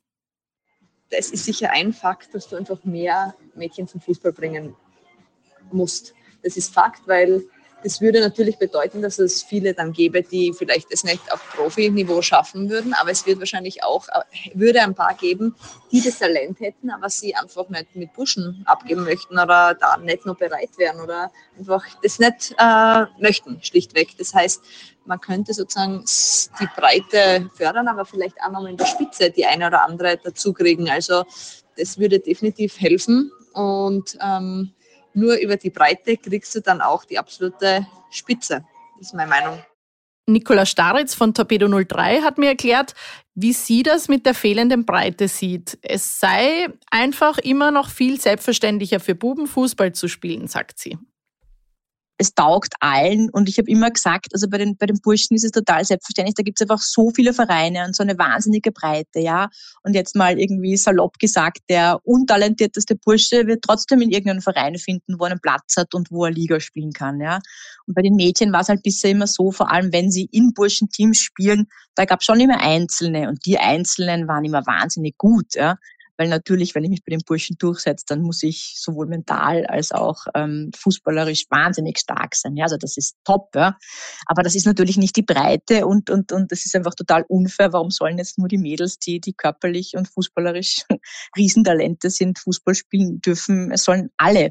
Es 1.11 1.31
ist 1.31 1.45
sicher 1.45 1.71
ein 1.73 1.93
Fakt, 1.93 2.35
dass 2.35 2.49
du 2.49 2.57
einfach 2.57 2.85
mehr 2.85 3.35
Mädchen 3.55 3.88
zum 3.88 4.00
Fußball 4.00 4.33
bringen 4.33 4.76
musst. 5.73 6.14
Das 6.43 6.57
ist 6.57 6.73
Fakt, 6.73 7.07
weil 7.07 7.45
das 7.82 8.00
würde 8.00 8.20
natürlich 8.20 8.58
bedeuten, 8.58 9.02
dass 9.02 9.18
es 9.18 9.42
viele 9.42 9.75
dann 9.75 9.92
gäbe, 9.92 10.22
die 10.22 10.52
vielleicht 10.56 10.92
es 10.92 11.04
nicht 11.04 11.32
auf 11.32 11.40
Profi-Niveau 11.54 12.22
schaffen 12.22 12.70
würden, 12.70 12.94
aber 12.94 13.10
es 13.10 13.26
wird 13.26 13.38
wahrscheinlich 13.38 13.82
auch, 13.84 14.08
äh, 14.08 14.50
würde 14.54 14.82
ein 14.82 14.94
paar 14.94 15.14
geben, 15.14 15.54
die 15.90 16.02
das 16.02 16.18
Talent 16.18 16.60
hätten, 16.60 16.90
aber 16.90 17.08
sie 17.08 17.34
einfach 17.34 17.68
nicht 17.68 17.94
mit 17.94 18.12
Burschen 18.12 18.62
abgeben 18.66 19.04
möchten 19.04 19.34
oder 19.34 19.75
da 19.75 19.96
nicht 19.96 20.26
nur 20.26 20.34
bereit 20.34 20.70
wären 20.76 21.00
oder 21.00 21.30
einfach 21.58 21.84
das 22.02 22.18
nicht 22.18 22.54
äh, 22.58 23.06
möchten, 23.20 23.62
schlichtweg. 23.62 24.16
Das 24.18 24.34
heißt, 24.34 24.62
man 25.06 25.20
könnte 25.20 25.54
sozusagen 25.54 26.04
die 26.60 26.68
Breite 26.76 27.50
fördern, 27.54 27.88
aber 27.88 28.04
vielleicht 28.04 28.37
auch 28.42 28.52
noch 28.52 28.66
in 28.66 28.76
der 28.76 28.87
Spitze 28.87 29.30
die 29.30 29.46
eine 29.46 29.66
oder 29.66 29.84
andere 29.84 30.18
dazukriegen. 30.18 30.88
Also 30.88 31.25
das 31.76 31.99
würde 31.99 32.20
definitiv 32.20 32.78
helfen 32.78 33.32
und 33.54 34.18
ähm, 34.22 34.72
nur 35.14 35.38
über 35.38 35.57
die 35.57 35.71
Breite 35.71 36.17
kriegst 36.17 36.55
du 36.55 36.61
dann 36.61 36.81
auch 36.81 37.05
die 37.05 37.19
absolute 37.19 37.87
Spitze. 38.11 38.64
Ist 39.00 39.14
meine 39.14 39.31
Meinung. 39.31 39.64
Nikola 40.26 40.64
Staritz 40.64 41.14
von 41.14 41.35
Torpedo 41.35 41.67
03 41.69 42.21
hat 42.21 42.38
mir 42.38 42.50
erklärt, 42.50 42.95
wie 43.35 43.52
sie 43.52 43.83
das 43.83 44.09
mit 44.09 44.26
der 44.26 44.35
fehlenden 44.35 44.85
Breite 44.85 45.29
sieht. 45.29 45.79
Es 45.83 46.21
sei 46.21 46.69
einfach 46.90 47.38
immer 47.38 47.71
noch 47.71 47.88
viel 47.88 48.21
selbstverständlicher 48.21 49.00
für 49.00 49.14
Buben 49.14 49.47
Fußball 49.47 49.93
zu 49.93 50.09
spielen, 50.09 50.47
sagt 50.47 50.79
sie 50.79 50.99
es 52.20 52.34
taugt 52.34 52.74
allen 52.80 53.30
und 53.30 53.48
ich 53.48 53.56
habe 53.56 53.70
immer 53.70 53.90
gesagt, 53.90 54.34
also 54.34 54.46
bei 54.46 54.58
den, 54.58 54.76
bei 54.76 54.84
den 54.84 55.00
Burschen 55.00 55.34
ist 55.34 55.44
es 55.44 55.52
total 55.52 55.86
selbstverständlich, 55.86 56.34
da 56.34 56.42
gibt 56.42 56.60
es 56.60 56.68
einfach 56.68 56.82
so 56.82 57.08
viele 57.08 57.32
Vereine 57.32 57.86
und 57.86 57.96
so 57.96 58.02
eine 58.02 58.18
wahnsinnige 58.18 58.72
Breite, 58.72 59.20
ja. 59.20 59.48
Und 59.82 59.94
jetzt 59.94 60.14
mal 60.14 60.38
irgendwie 60.38 60.76
salopp 60.76 61.18
gesagt, 61.18 61.60
der 61.70 61.98
untalentierteste 62.04 62.94
Bursche 62.94 63.46
wird 63.46 63.62
trotzdem 63.62 64.02
in 64.02 64.10
irgendeinem 64.10 64.42
Verein 64.42 64.76
finden, 64.76 65.18
wo 65.18 65.24
er 65.24 65.30
einen 65.30 65.40
Platz 65.40 65.78
hat 65.78 65.94
und 65.94 66.10
wo 66.10 66.26
er 66.26 66.30
Liga 66.30 66.60
spielen 66.60 66.92
kann, 66.92 67.20
ja. 67.20 67.38
Und 67.86 67.94
bei 67.94 68.02
den 68.02 68.16
Mädchen 68.16 68.52
war 68.52 68.60
es 68.60 68.68
halt 68.68 68.82
bisher 68.82 69.12
immer 69.12 69.26
so, 69.26 69.50
vor 69.50 69.72
allem 69.72 69.90
wenn 69.90 70.10
sie 70.10 70.28
in 70.30 70.52
Burschenteams 70.52 71.16
spielen, 71.16 71.68
da 71.94 72.04
gab 72.04 72.20
es 72.20 72.26
schon 72.26 72.38
immer 72.38 72.60
Einzelne 72.60 73.30
und 73.30 73.46
die 73.46 73.58
Einzelnen 73.58 74.28
waren 74.28 74.44
immer 74.44 74.66
wahnsinnig 74.66 75.16
gut, 75.16 75.54
ja 75.54 75.76
weil 76.20 76.28
natürlich, 76.28 76.74
wenn 76.74 76.84
ich 76.84 76.90
mich 76.90 77.02
bei 77.02 77.12
den 77.12 77.22
Burschen 77.24 77.56
durchsetze, 77.56 78.04
dann 78.06 78.20
muss 78.20 78.42
ich 78.42 78.74
sowohl 78.76 79.06
mental 79.06 79.64
als 79.64 79.90
auch 79.90 80.26
ähm, 80.34 80.70
fußballerisch 80.76 81.46
wahnsinnig 81.48 81.98
stark 81.98 82.34
sein. 82.34 82.58
Ja, 82.58 82.64
also 82.64 82.76
das 82.76 82.98
ist 82.98 83.16
top, 83.24 83.48
ja. 83.54 83.78
Aber 84.26 84.42
das 84.42 84.54
ist 84.54 84.66
natürlich 84.66 84.98
nicht 84.98 85.16
die 85.16 85.22
Breite 85.22 85.86
und, 85.86 86.10
und, 86.10 86.30
und 86.32 86.52
das 86.52 86.66
ist 86.66 86.76
einfach 86.76 86.94
total 86.94 87.24
unfair. 87.26 87.72
Warum 87.72 87.90
sollen 87.90 88.18
jetzt 88.18 88.36
nur 88.36 88.48
die 88.48 88.58
Mädels, 88.58 88.98
die, 88.98 89.18
die 89.18 89.32
körperlich 89.32 89.94
und 89.96 90.08
fußballerisch 90.08 90.82
Riesentalente 91.38 92.10
sind, 92.10 92.38
Fußball 92.38 92.74
spielen 92.74 93.22
dürfen? 93.22 93.70
Es 93.70 93.84
sollen 93.84 94.10
alle 94.18 94.50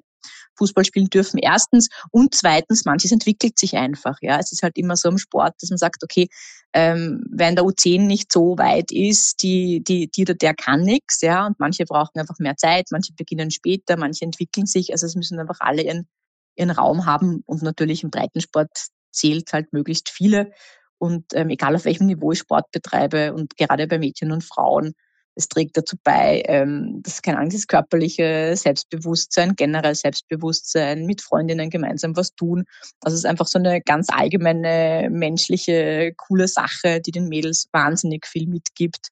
Fußball 0.57 0.85
spielen 0.85 1.09
dürfen. 1.09 1.37
Erstens 1.37 1.89
und 2.11 2.35
zweitens, 2.35 2.85
manches 2.85 3.11
entwickelt 3.11 3.57
sich 3.57 3.75
einfach. 3.75 4.17
Ja, 4.21 4.39
es 4.39 4.51
ist 4.51 4.63
halt 4.63 4.77
immer 4.77 4.95
so 4.95 5.09
im 5.09 5.17
Sport, 5.17 5.55
dass 5.61 5.69
man 5.69 5.77
sagt, 5.77 6.03
okay, 6.03 6.27
ähm, 6.73 7.23
wenn 7.31 7.55
der 7.55 7.65
U10 7.65 8.05
nicht 8.05 8.31
so 8.31 8.57
weit 8.57 8.91
ist, 8.91 9.41
die, 9.41 9.81
die, 9.83 10.09
die 10.09 10.21
oder 10.23 10.35
der 10.35 10.53
kann 10.53 10.81
nichts, 10.81 11.21
ja, 11.21 11.47
und 11.47 11.59
manche 11.59 11.85
brauchen 11.85 12.19
einfach 12.19 12.37
mehr 12.39 12.57
Zeit, 12.57 12.87
manche 12.91 13.13
beginnen 13.13 13.49
später, 13.51 13.97
manche 13.97 14.25
entwickeln 14.25 14.67
sich. 14.67 14.91
Also 14.91 15.07
es 15.07 15.15
müssen 15.15 15.39
einfach 15.39 15.59
alle 15.61 15.81
ihren, 15.81 16.07
ihren 16.55 16.71
Raum 16.71 17.05
haben 17.05 17.41
und 17.45 17.63
natürlich 17.63 18.03
im 18.03 18.11
Breitensport 18.11 18.69
zählt 19.11 19.51
halt 19.53 19.73
möglichst 19.73 20.09
viele. 20.09 20.51
Und 20.99 21.25
ähm, 21.33 21.49
egal 21.49 21.75
auf 21.75 21.85
welchem 21.85 22.07
Niveau 22.07 22.33
ich 22.33 22.39
Sport 22.39 22.71
betreibe 22.71 23.33
und 23.33 23.55
gerade 23.57 23.87
bei 23.87 23.97
Mädchen 23.97 24.31
und 24.31 24.43
Frauen, 24.43 24.93
es 25.35 25.47
trägt 25.47 25.77
dazu 25.77 25.95
bei, 26.03 26.43
ähm, 26.45 27.01
dass 27.03 27.21
keine 27.21 27.39
Angst 27.39 27.55
ist, 27.55 27.67
körperliche 27.67 28.53
Selbstbewusstsein, 28.55 29.55
generell 29.55 29.95
Selbstbewusstsein, 29.95 31.05
mit 31.05 31.21
Freundinnen 31.21 31.69
gemeinsam 31.69 32.15
was 32.17 32.35
tun. 32.35 32.65
Das 33.01 33.13
ist 33.13 33.25
einfach 33.25 33.47
so 33.47 33.59
eine 33.59 33.81
ganz 33.81 34.07
allgemeine 34.09 35.09
menschliche, 35.09 36.13
coole 36.17 36.47
Sache, 36.47 37.01
die 37.01 37.11
den 37.11 37.29
Mädels 37.29 37.69
wahnsinnig 37.71 38.27
viel 38.27 38.47
mitgibt. 38.47 39.09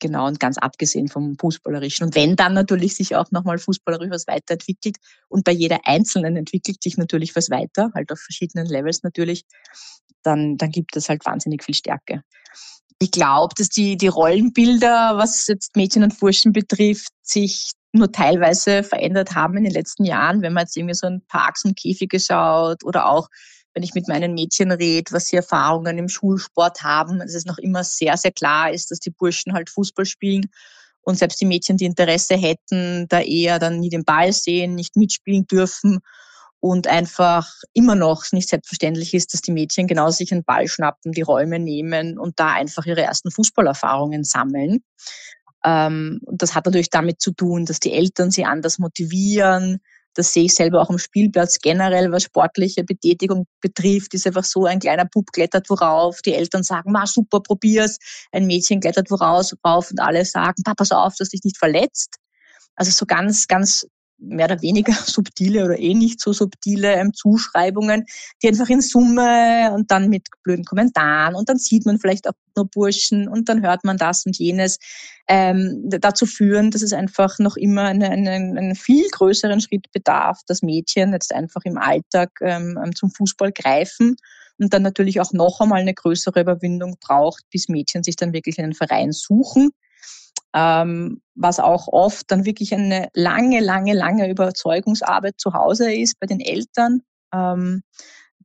Genau, 0.00 0.26
und 0.26 0.40
ganz 0.40 0.58
abgesehen 0.58 1.08
vom 1.08 1.38
Fußballerischen. 1.38 2.06
Und 2.06 2.14
wenn 2.14 2.36
dann 2.36 2.52
natürlich 2.52 2.96
sich 2.96 3.14
auch 3.14 3.30
nochmal 3.30 3.58
fußballerisch 3.58 4.10
was 4.10 4.26
weiterentwickelt 4.26 4.96
und 5.28 5.44
bei 5.44 5.52
jeder 5.52 5.86
Einzelnen 5.86 6.36
entwickelt 6.36 6.82
sich 6.82 6.98
natürlich 6.98 7.36
was 7.36 7.48
weiter, 7.50 7.90
halt 7.94 8.10
auf 8.10 8.18
verschiedenen 8.18 8.66
Levels 8.66 9.02
natürlich, 9.02 9.44
dann, 10.22 10.56
dann 10.56 10.70
gibt 10.70 10.96
es 10.96 11.08
halt 11.08 11.24
wahnsinnig 11.24 11.62
viel 11.62 11.74
Stärke. 11.74 12.22
Ich 13.04 13.10
glaube, 13.10 13.52
dass 13.58 13.68
die, 13.68 13.98
die 13.98 14.08
Rollenbilder, 14.08 15.18
was 15.18 15.46
jetzt 15.46 15.76
Mädchen 15.76 16.04
und 16.04 16.18
Burschen 16.18 16.54
betrifft, 16.54 17.10
sich 17.20 17.72
nur 17.92 18.10
teilweise 18.10 18.82
verändert 18.82 19.34
haben 19.34 19.58
in 19.58 19.64
den 19.64 19.74
letzten 19.74 20.06
Jahren. 20.06 20.40
Wenn 20.40 20.54
man 20.54 20.62
jetzt 20.62 20.74
irgendwie 20.74 20.94
so 20.94 21.06
ein 21.06 21.20
Parks 21.28 21.66
und 21.66 21.76
Käfige 21.76 22.18
schaut 22.18 22.82
oder 22.82 23.10
auch 23.10 23.28
wenn 23.74 23.82
ich 23.82 23.92
mit 23.92 24.08
meinen 24.08 24.32
Mädchen 24.32 24.72
rede, 24.72 25.12
was 25.12 25.26
sie 25.26 25.36
Erfahrungen 25.36 25.98
im 25.98 26.08
Schulsport 26.08 26.82
haben, 26.82 27.18
dass 27.18 27.34
es 27.34 27.44
noch 27.44 27.58
immer 27.58 27.84
sehr, 27.84 28.16
sehr 28.16 28.32
klar 28.32 28.72
ist, 28.72 28.90
dass 28.90 29.00
die 29.00 29.10
Burschen 29.10 29.52
halt 29.52 29.68
Fußball 29.68 30.06
spielen 30.06 30.46
und 31.02 31.18
selbst 31.18 31.42
die 31.42 31.46
Mädchen, 31.46 31.76
die 31.76 31.84
Interesse 31.84 32.36
hätten, 32.36 33.06
da 33.08 33.20
eher 33.20 33.58
dann 33.58 33.80
nie 33.80 33.90
den 33.90 34.06
Ball 34.06 34.32
sehen, 34.32 34.76
nicht 34.76 34.96
mitspielen 34.96 35.46
dürfen 35.46 35.98
und 36.64 36.86
einfach 36.86 37.46
immer 37.74 37.94
noch 37.94 38.24
nicht 38.32 38.48
selbstverständlich 38.48 39.12
ist, 39.12 39.34
dass 39.34 39.42
die 39.42 39.52
Mädchen 39.52 39.86
genau 39.86 40.08
sich 40.08 40.32
einen 40.32 40.44
Ball 40.44 40.66
schnappen, 40.66 41.12
die 41.12 41.20
Räume 41.20 41.58
nehmen 41.58 42.18
und 42.18 42.40
da 42.40 42.54
einfach 42.54 42.86
ihre 42.86 43.02
ersten 43.02 43.30
Fußballerfahrungen 43.30 44.24
sammeln. 44.24 44.82
Ähm, 45.62 46.22
das 46.26 46.54
hat 46.54 46.64
natürlich 46.64 46.88
damit 46.88 47.20
zu 47.20 47.32
tun, 47.32 47.66
dass 47.66 47.80
die 47.80 47.92
Eltern 47.92 48.30
sie 48.30 48.46
anders 48.46 48.78
motivieren. 48.78 49.80
Das 50.14 50.32
sehe 50.32 50.44
ich 50.44 50.54
selber 50.54 50.80
auch 50.80 50.88
am 50.88 50.96
Spielplatz 50.96 51.58
generell, 51.58 52.10
was 52.12 52.22
sportliche 52.22 52.82
Betätigung 52.82 53.46
betrifft, 53.60 54.14
ist 54.14 54.26
einfach 54.26 54.44
so, 54.44 54.64
ein 54.64 54.78
kleiner 54.78 55.04
Bub 55.04 55.32
klettert 55.32 55.68
worauf, 55.68 56.22
die 56.22 56.32
Eltern 56.32 56.62
sagen, 56.62 56.92
ma 56.92 57.06
super, 57.06 57.40
probier's. 57.40 57.98
Ein 58.32 58.46
Mädchen 58.46 58.80
klettert 58.80 59.10
worauf 59.10 59.52
und 59.90 60.00
alle 60.00 60.24
sagen, 60.24 60.62
pass 60.64 60.92
auf, 60.92 61.14
dass 61.18 61.28
dich 61.28 61.44
nicht 61.44 61.58
verletzt. 61.58 62.16
Also 62.74 62.90
so 62.90 63.04
ganz, 63.04 63.48
ganz 63.48 63.86
mehr 64.18 64.46
oder 64.46 64.62
weniger 64.62 64.92
subtile 65.06 65.64
oder 65.64 65.78
eh 65.78 65.94
nicht 65.94 66.20
so 66.20 66.32
subtile 66.32 66.94
ähm, 66.94 67.12
Zuschreibungen, 67.12 68.04
die 68.42 68.48
einfach 68.48 68.68
in 68.68 68.80
Summe 68.80 69.72
und 69.74 69.90
dann 69.90 70.08
mit 70.08 70.28
blöden 70.42 70.64
Kommentaren 70.64 71.34
und 71.34 71.48
dann 71.48 71.58
sieht 71.58 71.86
man 71.86 71.98
vielleicht 71.98 72.28
auch 72.28 72.34
nur 72.56 72.66
Burschen 72.66 73.28
und 73.28 73.48
dann 73.48 73.62
hört 73.62 73.84
man 73.84 73.96
das 73.98 74.24
und 74.26 74.38
jenes 74.38 74.78
ähm, 75.28 75.84
dazu 75.88 76.26
führen, 76.26 76.70
dass 76.70 76.82
es 76.82 76.92
einfach 76.92 77.38
noch 77.38 77.56
immer 77.56 77.82
eine, 77.82 78.10
eine, 78.10 78.32
einen 78.32 78.74
viel 78.74 79.08
größeren 79.10 79.60
Schritt 79.60 79.90
bedarf, 79.92 80.40
dass 80.46 80.62
Mädchen 80.62 81.12
jetzt 81.12 81.34
einfach 81.34 81.62
im 81.64 81.78
Alltag 81.78 82.30
ähm, 82.40 82.78
ähm, 82.82 82.94
zum 82.94 83.10
Fußball 83.10 83.52
greifen 83.52 84.16
und 84.58 84.72
dann 84.72 84.82
natürlich 84.82 85.20
auch 85.20 85.32
noch 85.32 85.60
einmal 85.60 85.80
eine 85.80 85.94
größere 85.94 86.40
Überwindung 86.40 86.96
braucht, 87.00 87.44
bis 87.50 87.68
Mädchen 87.68 88.04
sich 88.04 88.16
dann 88.16 88.32
wirklich 88.32 88.58
einen 88.60 88.74
Verein 88.74 89.12
suchen 89.12 89.70
ähm, 90.54 91.20
was 91.34 91.58
auch 91.58 91.88
oft 91.88 92.30
dann 92.30 92.44
wirklich 92.44 92.72
eine 92.72 93.08
lange, 93.12 93.60
lange, 93.60 93.92
lange 93.92 94.30
Überzeugungsarbeit 94.30 95.34
zu 95.36 95.52
Hause 95.52 95.92
ist 95.92 96.18
bei 96.20 96.26
den 96.26 96.40
Eltern, 96.40 97.02
ähm, 97.34 97.82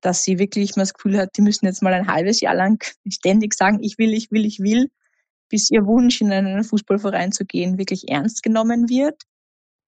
dass 0.02 0.24
sie 0.24 0.40
wirklich 0.40 0.76
mal 0.76 0.84
das 0.84 0.96
Gefühl 0.96 1.18
hat, 1.18 1.38
die 1.38 1.42
müssen 1.42 1.66
jetzt 1.66 1.84
mal 1.84 1.94
ein 1.94 2.08
halbes 2.08 2.42
Jahr 2.42 2.56
lang 2.56 2.84
ständig 3.08 3.54
sagen, 3.54 3.80
ich 3.82 3.98
will, 4.00 4.14
ich 4.14 4.32
will, 4.32 4.46
ich 4.46 4.60
will, 4.60 4.90
bis 5.50 5.70
ihr 5.70 5.86
Wunsch, 5.86 6.20
in 6.22 6.32
einen 6.32 6.64
Fußballverein 6.64 7.32
zu 7.32 7.46
gehen, 7.46 7.78
wirklich 7.78 8.10
ernst 8.10 8.42
genommen 8.44 8.90
wird. 8.90 9.22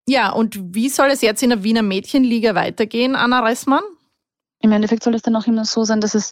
Ja, 0.08 0.32
und 0.32 0.76
wie 0.76 0.90
soll 0.90 1.10
es 1.10 1.22
jetzt 1.22 1.44
in 1.44 1.50
der 1.50 1.64
Wiener 1.64 1.84
Mädchenliga 1.84 2.56
weitergehen, 2.56 3.16
Anna 3.16 3.40
Reissmann? 3.40 3.84
Im 4.60 4.72
Endeffekt 4.72 5.04
soll 5.04 5.16
es 5.16 5.22
dann 5.22 5.36
auch 5.36 5.48
immer 5.48 5.66
so 5.66 5.84
sein, 5.86 6.02
dass 6.02 6.14
es, 6.14 6.32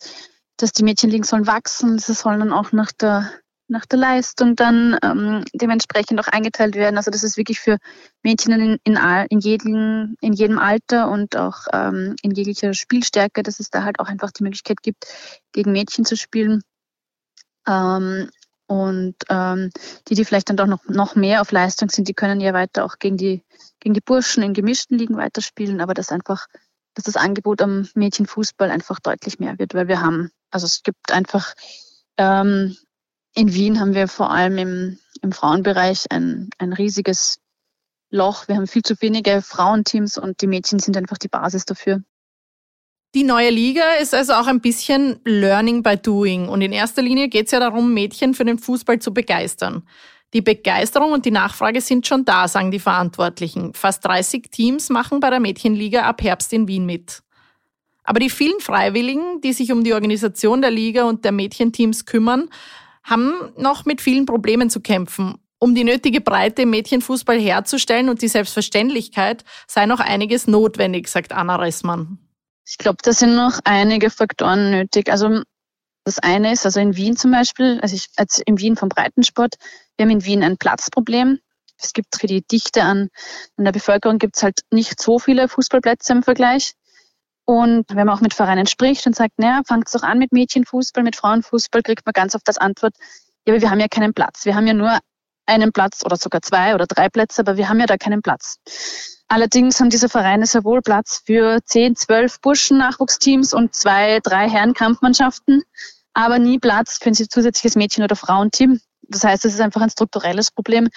dass 0.57 0.71
die 0.71 0.83
Mädchenligen 0.83 1.23
sollen 1.23 1.47
wachsen, 1.47 1.97
sie 1.97 2.13
sollen 2.13 2.39
dann 2.39 2.53
auch 2.53 2.71
nach 2.71 2.91
der 2.91 3.31
nach 3.69 3.85
der 3.85 3.99
Leistung 3.99 4.55
dann 4.55 4.97
ähm, 5.03 5.45
dementsprechend 5.53 6.19
auch 6.19 6.27
eingeteilt 6.27 6.75
werden. 6.75 6.97
Also 6.97 7.11
das 7.11 7.23
ist 7.23 7.37
wirklich 7.37 7.59
für 7.59 7.77
Mädchen 8.23 8.53
in, 8.53 8.77
in, 8.83 8.99
in, 9.29 9.39
jedem, 9.39 10.15
in 10.21 10.33
jedem 10.33 10.59
Alter 10.59 11.09
und 11.09 11.37
auch 11.37 11.67
ähm, 11.71 12.15
in 12.21 12.31
jeglicher 12.31 12.73
Spielstärke, 12.73 13.43
dass 13.43 13.59
es 13.59 13.69
da 13.69 13.83
halt 13.83 13.99
auch 13.99 14.07
einfach 14.07 14.31
die 14.31 14.43
Möglichkeit 14.43 14.81
gibt, 14.81 15.05
gegen 15.51 15.71
Mädchen 15.71 16.03
zu 16.03 16.17
spielen. 16.17 16.61
Ähm, 17.67 18.29
und 18.67 19.15
ähm, 19.29 19.71
die, 20.07 20.15
die 20.15 20.25
vielleicht 20.25 20.49
dann 20.49 20.57
doch 20.57 20.67
noch, 20.67 20.83
noch 20.85 21.15
mehr 21.15 21.41
auf 21.41 21.51
Leistung 21.51 21.89
sind, 21.89 22.07
die 22.07 22.13
können 22.13 22.39
ja 22.39 22.53
weiter 22.53 22.85
auch 22.85 22.99
gegen 22.99 23.17
die, 23.17 23.43
gegen 23.79 23.93
die 23.93 24.01
Burschen 24.01 24.43
in 24.43 24.53
gemischten 24.53 24.97
Ligen 24.97 25.17
weiterspielen, 25.17 25.81
aber 25.81 25.93
das 25.93 26.11
einfach, 26.11 26.45
dass 26.93 27.05
das 27.05 27.15
Angebot 27.15 27.61
am 27.61 27.87
Mädchenfußball 27.95 28.69
einfach 28.69 28.99
deutlich 28.99 29.39
mehr 29.39 29.57
wird, 29.57 29.73
weil 29.73 29.87
wir 29.87 30.01
haben, 30.01 30.29
also 30.51 30.67
es 30.67 30.83
gibt 30.83 31.11
einfach 31.11 31.55
ähm, 32.17 32.75
in 33.39 33.53
Wien 33.53 33.79
haben 33.79 33.95
wir 33.95 34.07
vor 34.07 34.31
allem 34.31 34.57
im, 34.57 34.99
im 35.21 35.31
Frauenbereich 35.31 36.05
ein, 36.09 36.49
ein 36.57 36.73
riesiges 36.73 37.39
Loch. 38.11 38.47
Wir 38.47 38.57
haben 38.57 38.67
viel 38.67 38.81
zu 38.81 38.95
wenige 39.01 39.41
Frauenteams 39.41 40.17
und 40.17 40.41
die 40.41 40.47
Mädchen 40.47 40.79
sind 40.79 40.97
einfach 40.97 41.17
die 41.17 41.29
Basis 41.29 41.65
dafür. 41.65 42.01
Die 43.15 43.23
neue 43.23 43.49
Liga 43.49 43.93
ist 44.01 44.13
also 44.13 44.33
auch 44.33 44.47
ein 44.47 44.59
bisschen 44.59 45.19
Learning 45.23 45.81
by 45.81 45.97
Doing. 45.97 46.49
Und 46.49 46.61
in 46.61 46.73
erster 46.73 47.01
Linie 47.01 47.29
geht 47.29 47.45
es 47.45 47.51
ja 47.51 47.59
darum, 47.59 47.93
Mädchen 47.93 48.33
für 48.33 48.45
den 48.45 48.59
Fußball 48.59 48.99
zu 48.99 49.13
begeistern. 49.13 49.87
Die 50.33 50.41
Begeisterung 50.41 51.13
und 51.13 51.25
die 51.25 51.31
Nachfrage 51.31 51.81
sind 51.81 52.05
schon 52.05 52.23
da, 52.25 52.47
sagen 52.47 52.69
die 52.69 52.77
Verantwortlichen. 52.77 53.73
Fast 53.73 54.05
30 54.05 54.51
Teams 54.51 54.89
machen 54.89 55.21
bei 55.21 55.29
der 55.29 55.39
Mädchenliga 55.39 56.01
ab 56.01 56.21
Herbst 56.21 56.51
in 56.53 56.67
Wien 56.67 56.85
mit. 56.85 57.23
Aber 58.03 58.19
die 58.19 58.29
vielen 58.29 58.59
Freiwilligen, 58.59 59.41
die 59.41 59.53
sich 59.53 59.71
um 59.71 59.83
die 59.83 59.93
Organisation 59.93 60.61
der 60.61 60.71
Liga 60.71 61.05
und 61.05 61.25
der 61.25 61.31
Mädchenteams 61.31 62.05
kümmern, 62.05 62.49
haben 63.09 63.51
noch 63.57 63.85
mit 63.85 64.01
vielen 64.01 64.25
Problemen 64.25 64.69
zu 64.69 64.79
kämpfen. 64.81 65.35
Um 65.57 65.75
die 65.75 65.83
nötige 65.83 66.21
Breite 66.21 66.61
im 66.61 66.69
Mädchenfußball 66.69 67.39
herzustellen 67.39 68.07
und 68.07 68.21
die 68.21 68.29
Selbstverständlichkeit 68.29 69.43
sei 69.67 69.85
noch 69.85 69.99
einiges 69.99 70.47
notwendig, 70.47 71.09
sagt 71.09 71.33
Anna 71.33 71.57
Ressmann. 71.57 72.17
Ich 72.65 72.77
glaube, 72.77 72.99
da 73.01 73.11
sind 73.11 73.35
noch 73.35 73.59
einige 73.65 74.09
Faktoren 74.09 74.71
nötig. 74.71 75.11
Also 75.11 75.41
das 76.05 76.19
eine 76.19 76.53
ist, 76.53 76.65
also 76.65 76.79
in 76.79 76.95
Wien 76.95 77.17
zum 77.17 77.31
Beispiel, 77.31 77.79
also, 77.81 77.95
ich, 77.95 78.07
also 78.15 78.41
in 78.45 78.59
Wien 78.59 78.75
vom 78.77 78.89
Breitensport, 78.89 79.55
wir 79.97 80.05
haben 80.05 80.11
in 80.11 80.23
Wien 80.23 80.43
ein 80.43 80.57
Platzproblem. 80.57 81.39
Es 81.77 81.93
gibt 81.93 82.15
für 82.19 82.27
die 82.27 82.41
Dichte 82.41 82.83
an, 82.83 83.09
an 83.57 83.65
der 83.65 83.71
Bevölkerung 83.71 84.17
gibt 84.17 84.37
es 84.37 84.43
halt 84.43 84.61
nicht 84.71 85.01
so 85.01 85.19
viele 85.19 85.47
Fußballplätze 85.47 86.13
im 86.13 86.23
Vergleich. 86.23 86.73
Und 87.49 87.85
wenn 87.89 88.05
man 88.05 88.15
auch 88.15 88.21
mit 88.21 88.35
Vereinen 88.35 88.67
spricht 88.67 89.07
und 89.07 89.15
sagt, 89.15 89.39
naja, 89.39 89.61
fangt 89.65 89.89
doch 89.91 90.03
an 90.03 90.19
mit 90.19 90.31
Mädchenfußball, 90.31 91.03
mit 91.03 91.15
Frauenfußball, 91.15 91.81
kriegt 91.81 92.05
man 92.05 92.13
ganz 92.13 92.35
oft 92.35 92.47
das 92.47 92.59
Antwort, 92.59 92.93
ja, 93.43 93.53
aber 93.53 93.61
wir 93.63 93.71
haben 93.71 93.79
ja 93.79 93.87
keinen 93.87 94.13
Platz. 94.13 94.45
Wir 94.45 94.53
haben 94.53 94.67
ja 94.67 94.75
nur 94.75 94.99
einen 95.47 95.71
Platz 95.71 96.05
oder 96.05 96.15
sogar 96.15 96.43
zwei 96.43 96.75
oder 96.75 96.85
drei 96.85 97.09
Plätze, 97.09 97.41
aber 97.41 97.57
wir 97.57 97.67
haben 97.67 97.79
ja 97.79 97.87
da 97.87 97.97
keinen 97.97 98.21
Platz. 98.21 98.59
Allerdings 99.29 99.79
haben 99.79 99.89
diese 99.89 100.09
Vereine 100.09 100.45
sehr 100.45 100.63
wohl 100.63 100.83
Platz 100.83 101.23
für 101.25 101.57
zehn, 101.65 101.95
zwölf 101.95 102.39
Burschen-Nachwuchsteams 102.39 103.55
und 103.55 103.73
zwei, 103.73 104.19
drei 104.21 104.47
Herrenkampfmannschaften, 104.47 105.63
aber 106.13 106.37
nie 106.37 106.59
Platz 106.59 106.99
für 107.01 107.09
ein 107.09 107.15
zusätzliches 107.15 107.75
Mädchen- 107.75 108.03
oder 108.03 108.15
Frauenteam. 108.15 108.79
Das 109.01 109.23
heißt, 109.23 109.43
es 109.45 109.55
ist 109.55 109.61
einfach 109.61 109.81
ein 109.81 109.89
strukturelles 109.89 110.51
Problem, 110.51 110.89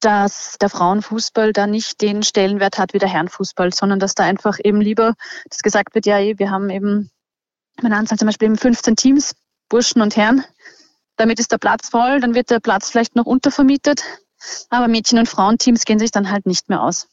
dass 0.00 0.56
der 0.60 0.70
Frauenfußball 0.70 1.52
da 1.52 1.66
nicht 1.66 2.00
den 2.00 2.22
Stellenwert 2.22 2.78
hat 2.78 2.94
wie 2.94 2.98
der 2.98 3.08
Herrenfußball, 3.08 3.72
sondern 3.72 3.98
dass 3.98 4.14
da 4.14 4.24
einfach 4.24 4.58
eben 4.62 4.80
lieber 4.80 5.14
das 5.48 5.62
gesagt 5.62 5.94
wird, 5.94 6.06
ja, 6.06 6.18
wir 6.18 6.50
haben 6.50 6.70
eben, 6.70 7.10
meine 7.80 7.96
Anzahl 7.96 8.18
zum 8.18 8.26
Beispiel 8.26 8.46
eben 8.46 8.58
15 8.58 8.96
Teams, 8.96 9.34
Burschen 9.68 10.02
und 10.02 10.16
Herren. 10.16 10.44
Damit 11.16 11.38
ist 11.38 11.52
der 11.52 11.58
Platz 11.58 11.90
voll, 11.90 12.20
dann 12.20 12.34
wird 12.34 12.50
der 12.50 12.60
Platz 12.60 12.90
vielleicht 12.90 13.14
noch 13.14 13.26
untervermietet, 13.26 14.02
aber 14.70 14.88
Mädchen- 14.88 15.18
und 15.18 15.28
Frauenteams 15.28 15.84
gehen 15.84 15.98
sich 15.98 16.10
dann 16.10 16.30
halt 16.30 16.46
nicht 16.46 16.68
mehr 16.68 16.82
aus. 16.82 17.08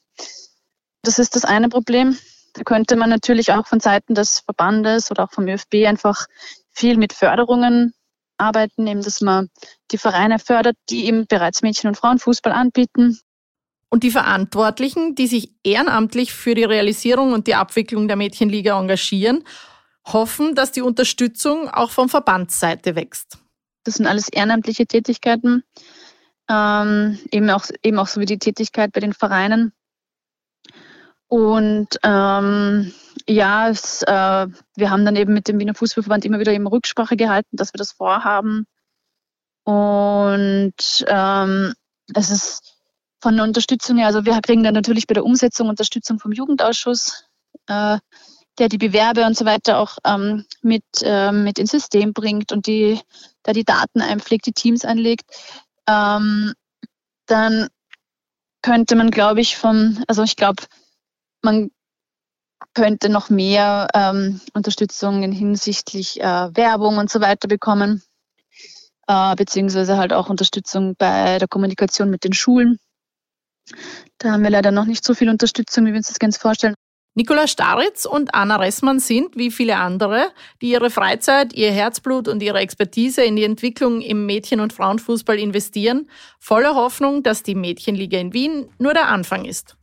Das 1.03 1.19
ist 1.19 1.35
das 1.35 1.45
eine 1.45 1.69
Problem. 1.69 2.17
Da 2.53 2.63
könnte 2.63 2.95
man 2.95 3.09
natürlich 3.09 3.51
auch 3.51 3.67
von 3.67 3.79
Seiten 3.79 4.15
des 4.15 4.39
Verbandes 4.39 5.11
oder 5.11 5.25
auch 5.25 5.31
vom 5.31 5.47
ÖFB 5.47 5.85
einfach 5.85 6.27
viel 6.71 6.97
mit 6.97 7.13
Förderungen 7.13 7.93
arbeiten, 8.37 8.87
eben 8.87 9.01
dass 9.01 9.21
man 9.21 9.49
die 9.91 9.97
Vereine 9.97 10.39
fördert, 10.39 10.75
die 10.89 11.05
eben 11.05 11.27
bereits 11.27 11.61
Mädchen- 11.61 11.89
und 11.89 11.95
Frauenfußball 11.95 12.53
anbieten. 12.53 13.19
Und 13.89 14.03
die 14.03 14.11
Verantwortlichen, 14.11 15.15
die 15.15 15.27
sich 15.27 15.53
ehrenamtlich 15.63 16.33
für 16.33 16.55
die 16.55 16.65
Realisierung 16.65 17.31
und 17.33 17.47
die 17.47 17.55
Abwicklung 17.55 18.07
der 18.07 18.17
Mädchenliga 18.17 18.77
engagieren, 18.77 19.43
hoffen, 20.05 20.55
dass 20.55 20.71
die 20.71 20.81
Unterstützung 20.81 21.69
auch 21.69 21.91
von 21.91 22.09
Verbandsseite 22.09 22.95
wächst. 22.95 23.37
Das 23.83 23.95
sind 23.95 24.07
alles 24.07 24.27
ehrenamtliche 24.27 24.85
Tätigkeiten, 24.85 25.63
ähm, 26.49 27.19
eben, 27.31 27.49
auch, 27.49 27.65
eben 27.83 27.99
auch 27.99 28.07
so 28.07 28.19
wie 28.19 28.25
die 28.25 28.39
Tätigkeit 28.39 28.91
bei 28.91 28.99
den 28.99 29.13
Vereinen. 29.13 29.71
Und 31.27 31.87
ähm, 32.03 32.93
ja, 33.29 33.69
es, 33.69 34.03
äh, 34.03 34.47
wir 34.75 34.89
haben 34.89 35.05
dann 35.05 35.15
eben 35.15 35.33
mit 35.33 35.47
dem 35.47 35.59
Wiener 35.59 35.75
Fußballverband 35.75 36.25
immer 36.25 36.39
wieder 36.39 36.53
eben 36.53 36.67
Rücksprache 36.67 37.17
gehalten, 37.17 37.55
dass 37.57 37.73
wir 37.73 37.77
das 37.77 37.91
vorhaben. 37.91 38.65
Und 39.63 41.05
ähm, 41.07 41.73
es 42.13 42.29
ist 42.29 42.77
von 43.19 43.35
der 43.35 43.43
Unterstützung 43.43 43.97
her, 43.97 44.07
also 44.07 44.25
wir 44.25 44.39
kriegen 44.41 44.63
dann 44.63 44.73
natürlich 44.73 45.07
bei 45.07 45.13
der 45.13 45.25
Umsetzung 45.25 45.67
Unterstützung 45.67 46.19
vom 46.19 46.31
Jugendausschuss, 46.31 47.25
äh, 47.67 47.97
der 48.59 48.69
die 48.69 48.77
Bewerbe 48.77 49.25
und 49.25 49.35
so 49.35 49.45
weiter 49.45 49.79
auch 49.79 49.97
ähm, 50.05 50.45
mit, 50.61 50.85
äh, 51.01 51.31
mit 51.31 51.59
ins 51.59 51.71
System 51.71 52.13
bringt 52.13 52.51
und 52.51 52.65
die, 52.65 52.99
da 53.43 53.51
die 53.51 53.65
Daten 53.65 54.01
einpflegt, 54.01 54.45
die 54.45 54.53
Teams 54.53 54.85
anlegt. 54.85 55.25
Ähm, 55.87 56.53
dann 57.25 57.67
könnte 58.61 58.95
man, 58.95 59.11
glaube 59.11 59.41
ich, 59.41 59.57
vom, 59.57 60.03
also 60.07 60.23
ich 60.23 60.35
glaube, 60.37 60.63
man 61.41 61.69
könnte 62.77 63.09
noch 63.09 63.31
mehr 63.31 63.87
ähm, 63.95 64.39
Unterstützung 64.53 65.23
hinsichtlich 65.31 66.21
äh, 66.21 66.23
Werbung 66.55 66.99
und 66.99 67.09
so 67.09 67.21
weiter 67.21 67.47
bekommen, 67.47 68.03
äh, 69.07 69.35
beziehungsweise 69.35 69.97
halt 69.97 70.13
auch 70.13 70.29
Unterstützung 70.29 70.93
bei 70.95 71.39
der 71.39 71.47
Kommunikation 71.47 72.11
mit 72.11 72.23
den 72.23 72.33
Schulen. 72.33 72.77
Da 74.19 74.31
haben 74.31 74.43
wir 74.43 74.51
leider 74.51 74.69
noch 74.69 74.85
nicht 74.85 75.03
so 75.03 75.15
viel 75.15 75.27
Unterstützung, 75.27 75.87
wie 75.87 75.89
wir 75.89 75.97
uns 75.97 76.09
das 76.09 76.19
ganz 76.19 76.37
vorstellen. 76.37 76.75
Nicola 77.15 77.47
Staritz 77.47 78.05
und 78.05 78.35
Anna 78.35 78.57
Ressmann 78.57 78.99
sind, 78.99 79.35
wie 79.35 79.49
viele 79.49 79.77
andere, 79.77 80.29
die 80.61 80.69
ihre 80.69 80.91
Freizeit, 80.91 81.53
ihr 81.53 81.71
Herzblut 81.71 82.27
und 82.27 82.43
ihre 82.43 82.59
Expertise 82.59 83.23
in 83.23 83.35
die 83.35 83.43
Entwicklung 83.43 84.01
im 84.01 84.27
Mädchen- 84.27 84.59
und 84.59 84.71
Frauenfußball 84.71 85.39
investieren, 85.39 86.11
voller 86.39 86.75
Hoffnung, 86.75 87.23
dass 87.23 87.41
die 87.41 87.55
Mädchenliga 87.55 88.19
in 88.19 88.33
Wien 88.33 88.69
nur 88.77 88.93
der 88.93 89.07
Anfang 89.07 89.45
ist 89.45 89.76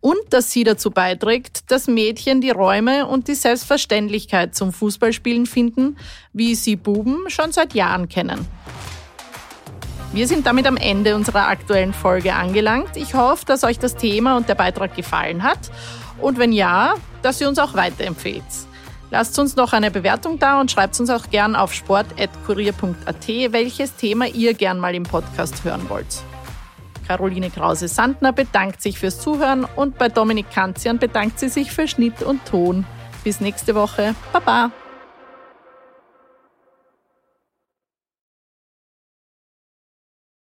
und 0.00 0.18
dass 0.30 0.50
sie 0.50 0.64
dazu 0.64 0.90
beiträgt, 0.90 1.70
dass 1.70 1.86
Mädchen 1.86 2.40
die 2.40 2.50
Räume 2.50 3.06
und 3.06 3.28
die 3.28 3.34
Selbstverständlichkeit 3.34 4.54
zum 4.54 4.72
Fußballspielen 4.72 5.46
finden, 5.46 5.96
wie 6.32 6.54
sie 6.54 6.76
Buben 6.76 7.28
schon 7.28 7.52
seit 7.52 7.74
Jahren 7.74 8.08
kennen. 8.08 8.46
Wir 10.12 10.28
sind 10.28 10.46
damit 10.46 10.66
am 10.66 10.76
Ende 10.76 11.14
unserer 11.14 11.48
aktuellen 11.48 11.92
Folge 11.92 12.34
angelangt. 12.34 12.96
Ich 12.96 13.14
hoffe, 13.14 13.44
dass 13.44 13.64
euch 13.64 13.78
das 13.78 13.96
Thema 13.96 14.36
und 14.36 14.48
der 14.48 14.54
Beitrag 14.54 14.94
gefallen 14.94 15.42
hat 15.42 15.70
und 16.20 16.38
wenn 16.38 16.52
ja, 16.52 16.94
dass 17.22 17.40
ihr 17.40 17.48
uns 17.48 17.58
auch 17.58 17.74
weiterempfehlt. 17.74 18.44
Lasst 19.10 19.38
uns 19.38 19.56
noch 19.56 19.72
eine 19.72 19.90
Bewertung 19.90 20.38
da 20.38 20.60
und 20.60 20.70
schreibt 20.70 20.98
uns 20.98 21.10
auch 21.10 21.30
gern 21.30 21.54
auf 21.54 21.72
sport.kurier.at, 21.72 23.28
welches 23.28 23.94
Thema 23.96 24.26
ihr 24.26 24.54
gern 24.54 24.78
mal 24.78 24.94
im 24.94 25.04
Podcast 25.04 25.64
hören 25.64 25.88
wollt. 25.88 26.22
Caroline 27.06 27.50
Krause-Sandner 27.50 28.32
bedankt 28.32 28.82
sich 28.82 28.98
fürs 28.98 29.20
Zuhören 29.20 29.66
und 29.76 29.98
bei 29.98 30.08
Dominik 30.08 30.50
Kanzian 30.50 30.98
bedankt 30.98 31.38
sie 31.38 31.48
sich 31.48 31.70
für 31.70 31.88
Schnitt 31.88 32.22
und 32.22 32.44
Ton. 32.44 32.84
Bis 33.24 33.40
nächste 33.40 33.74
Woche. 33.74 34.14
Baba! 34.32 34.70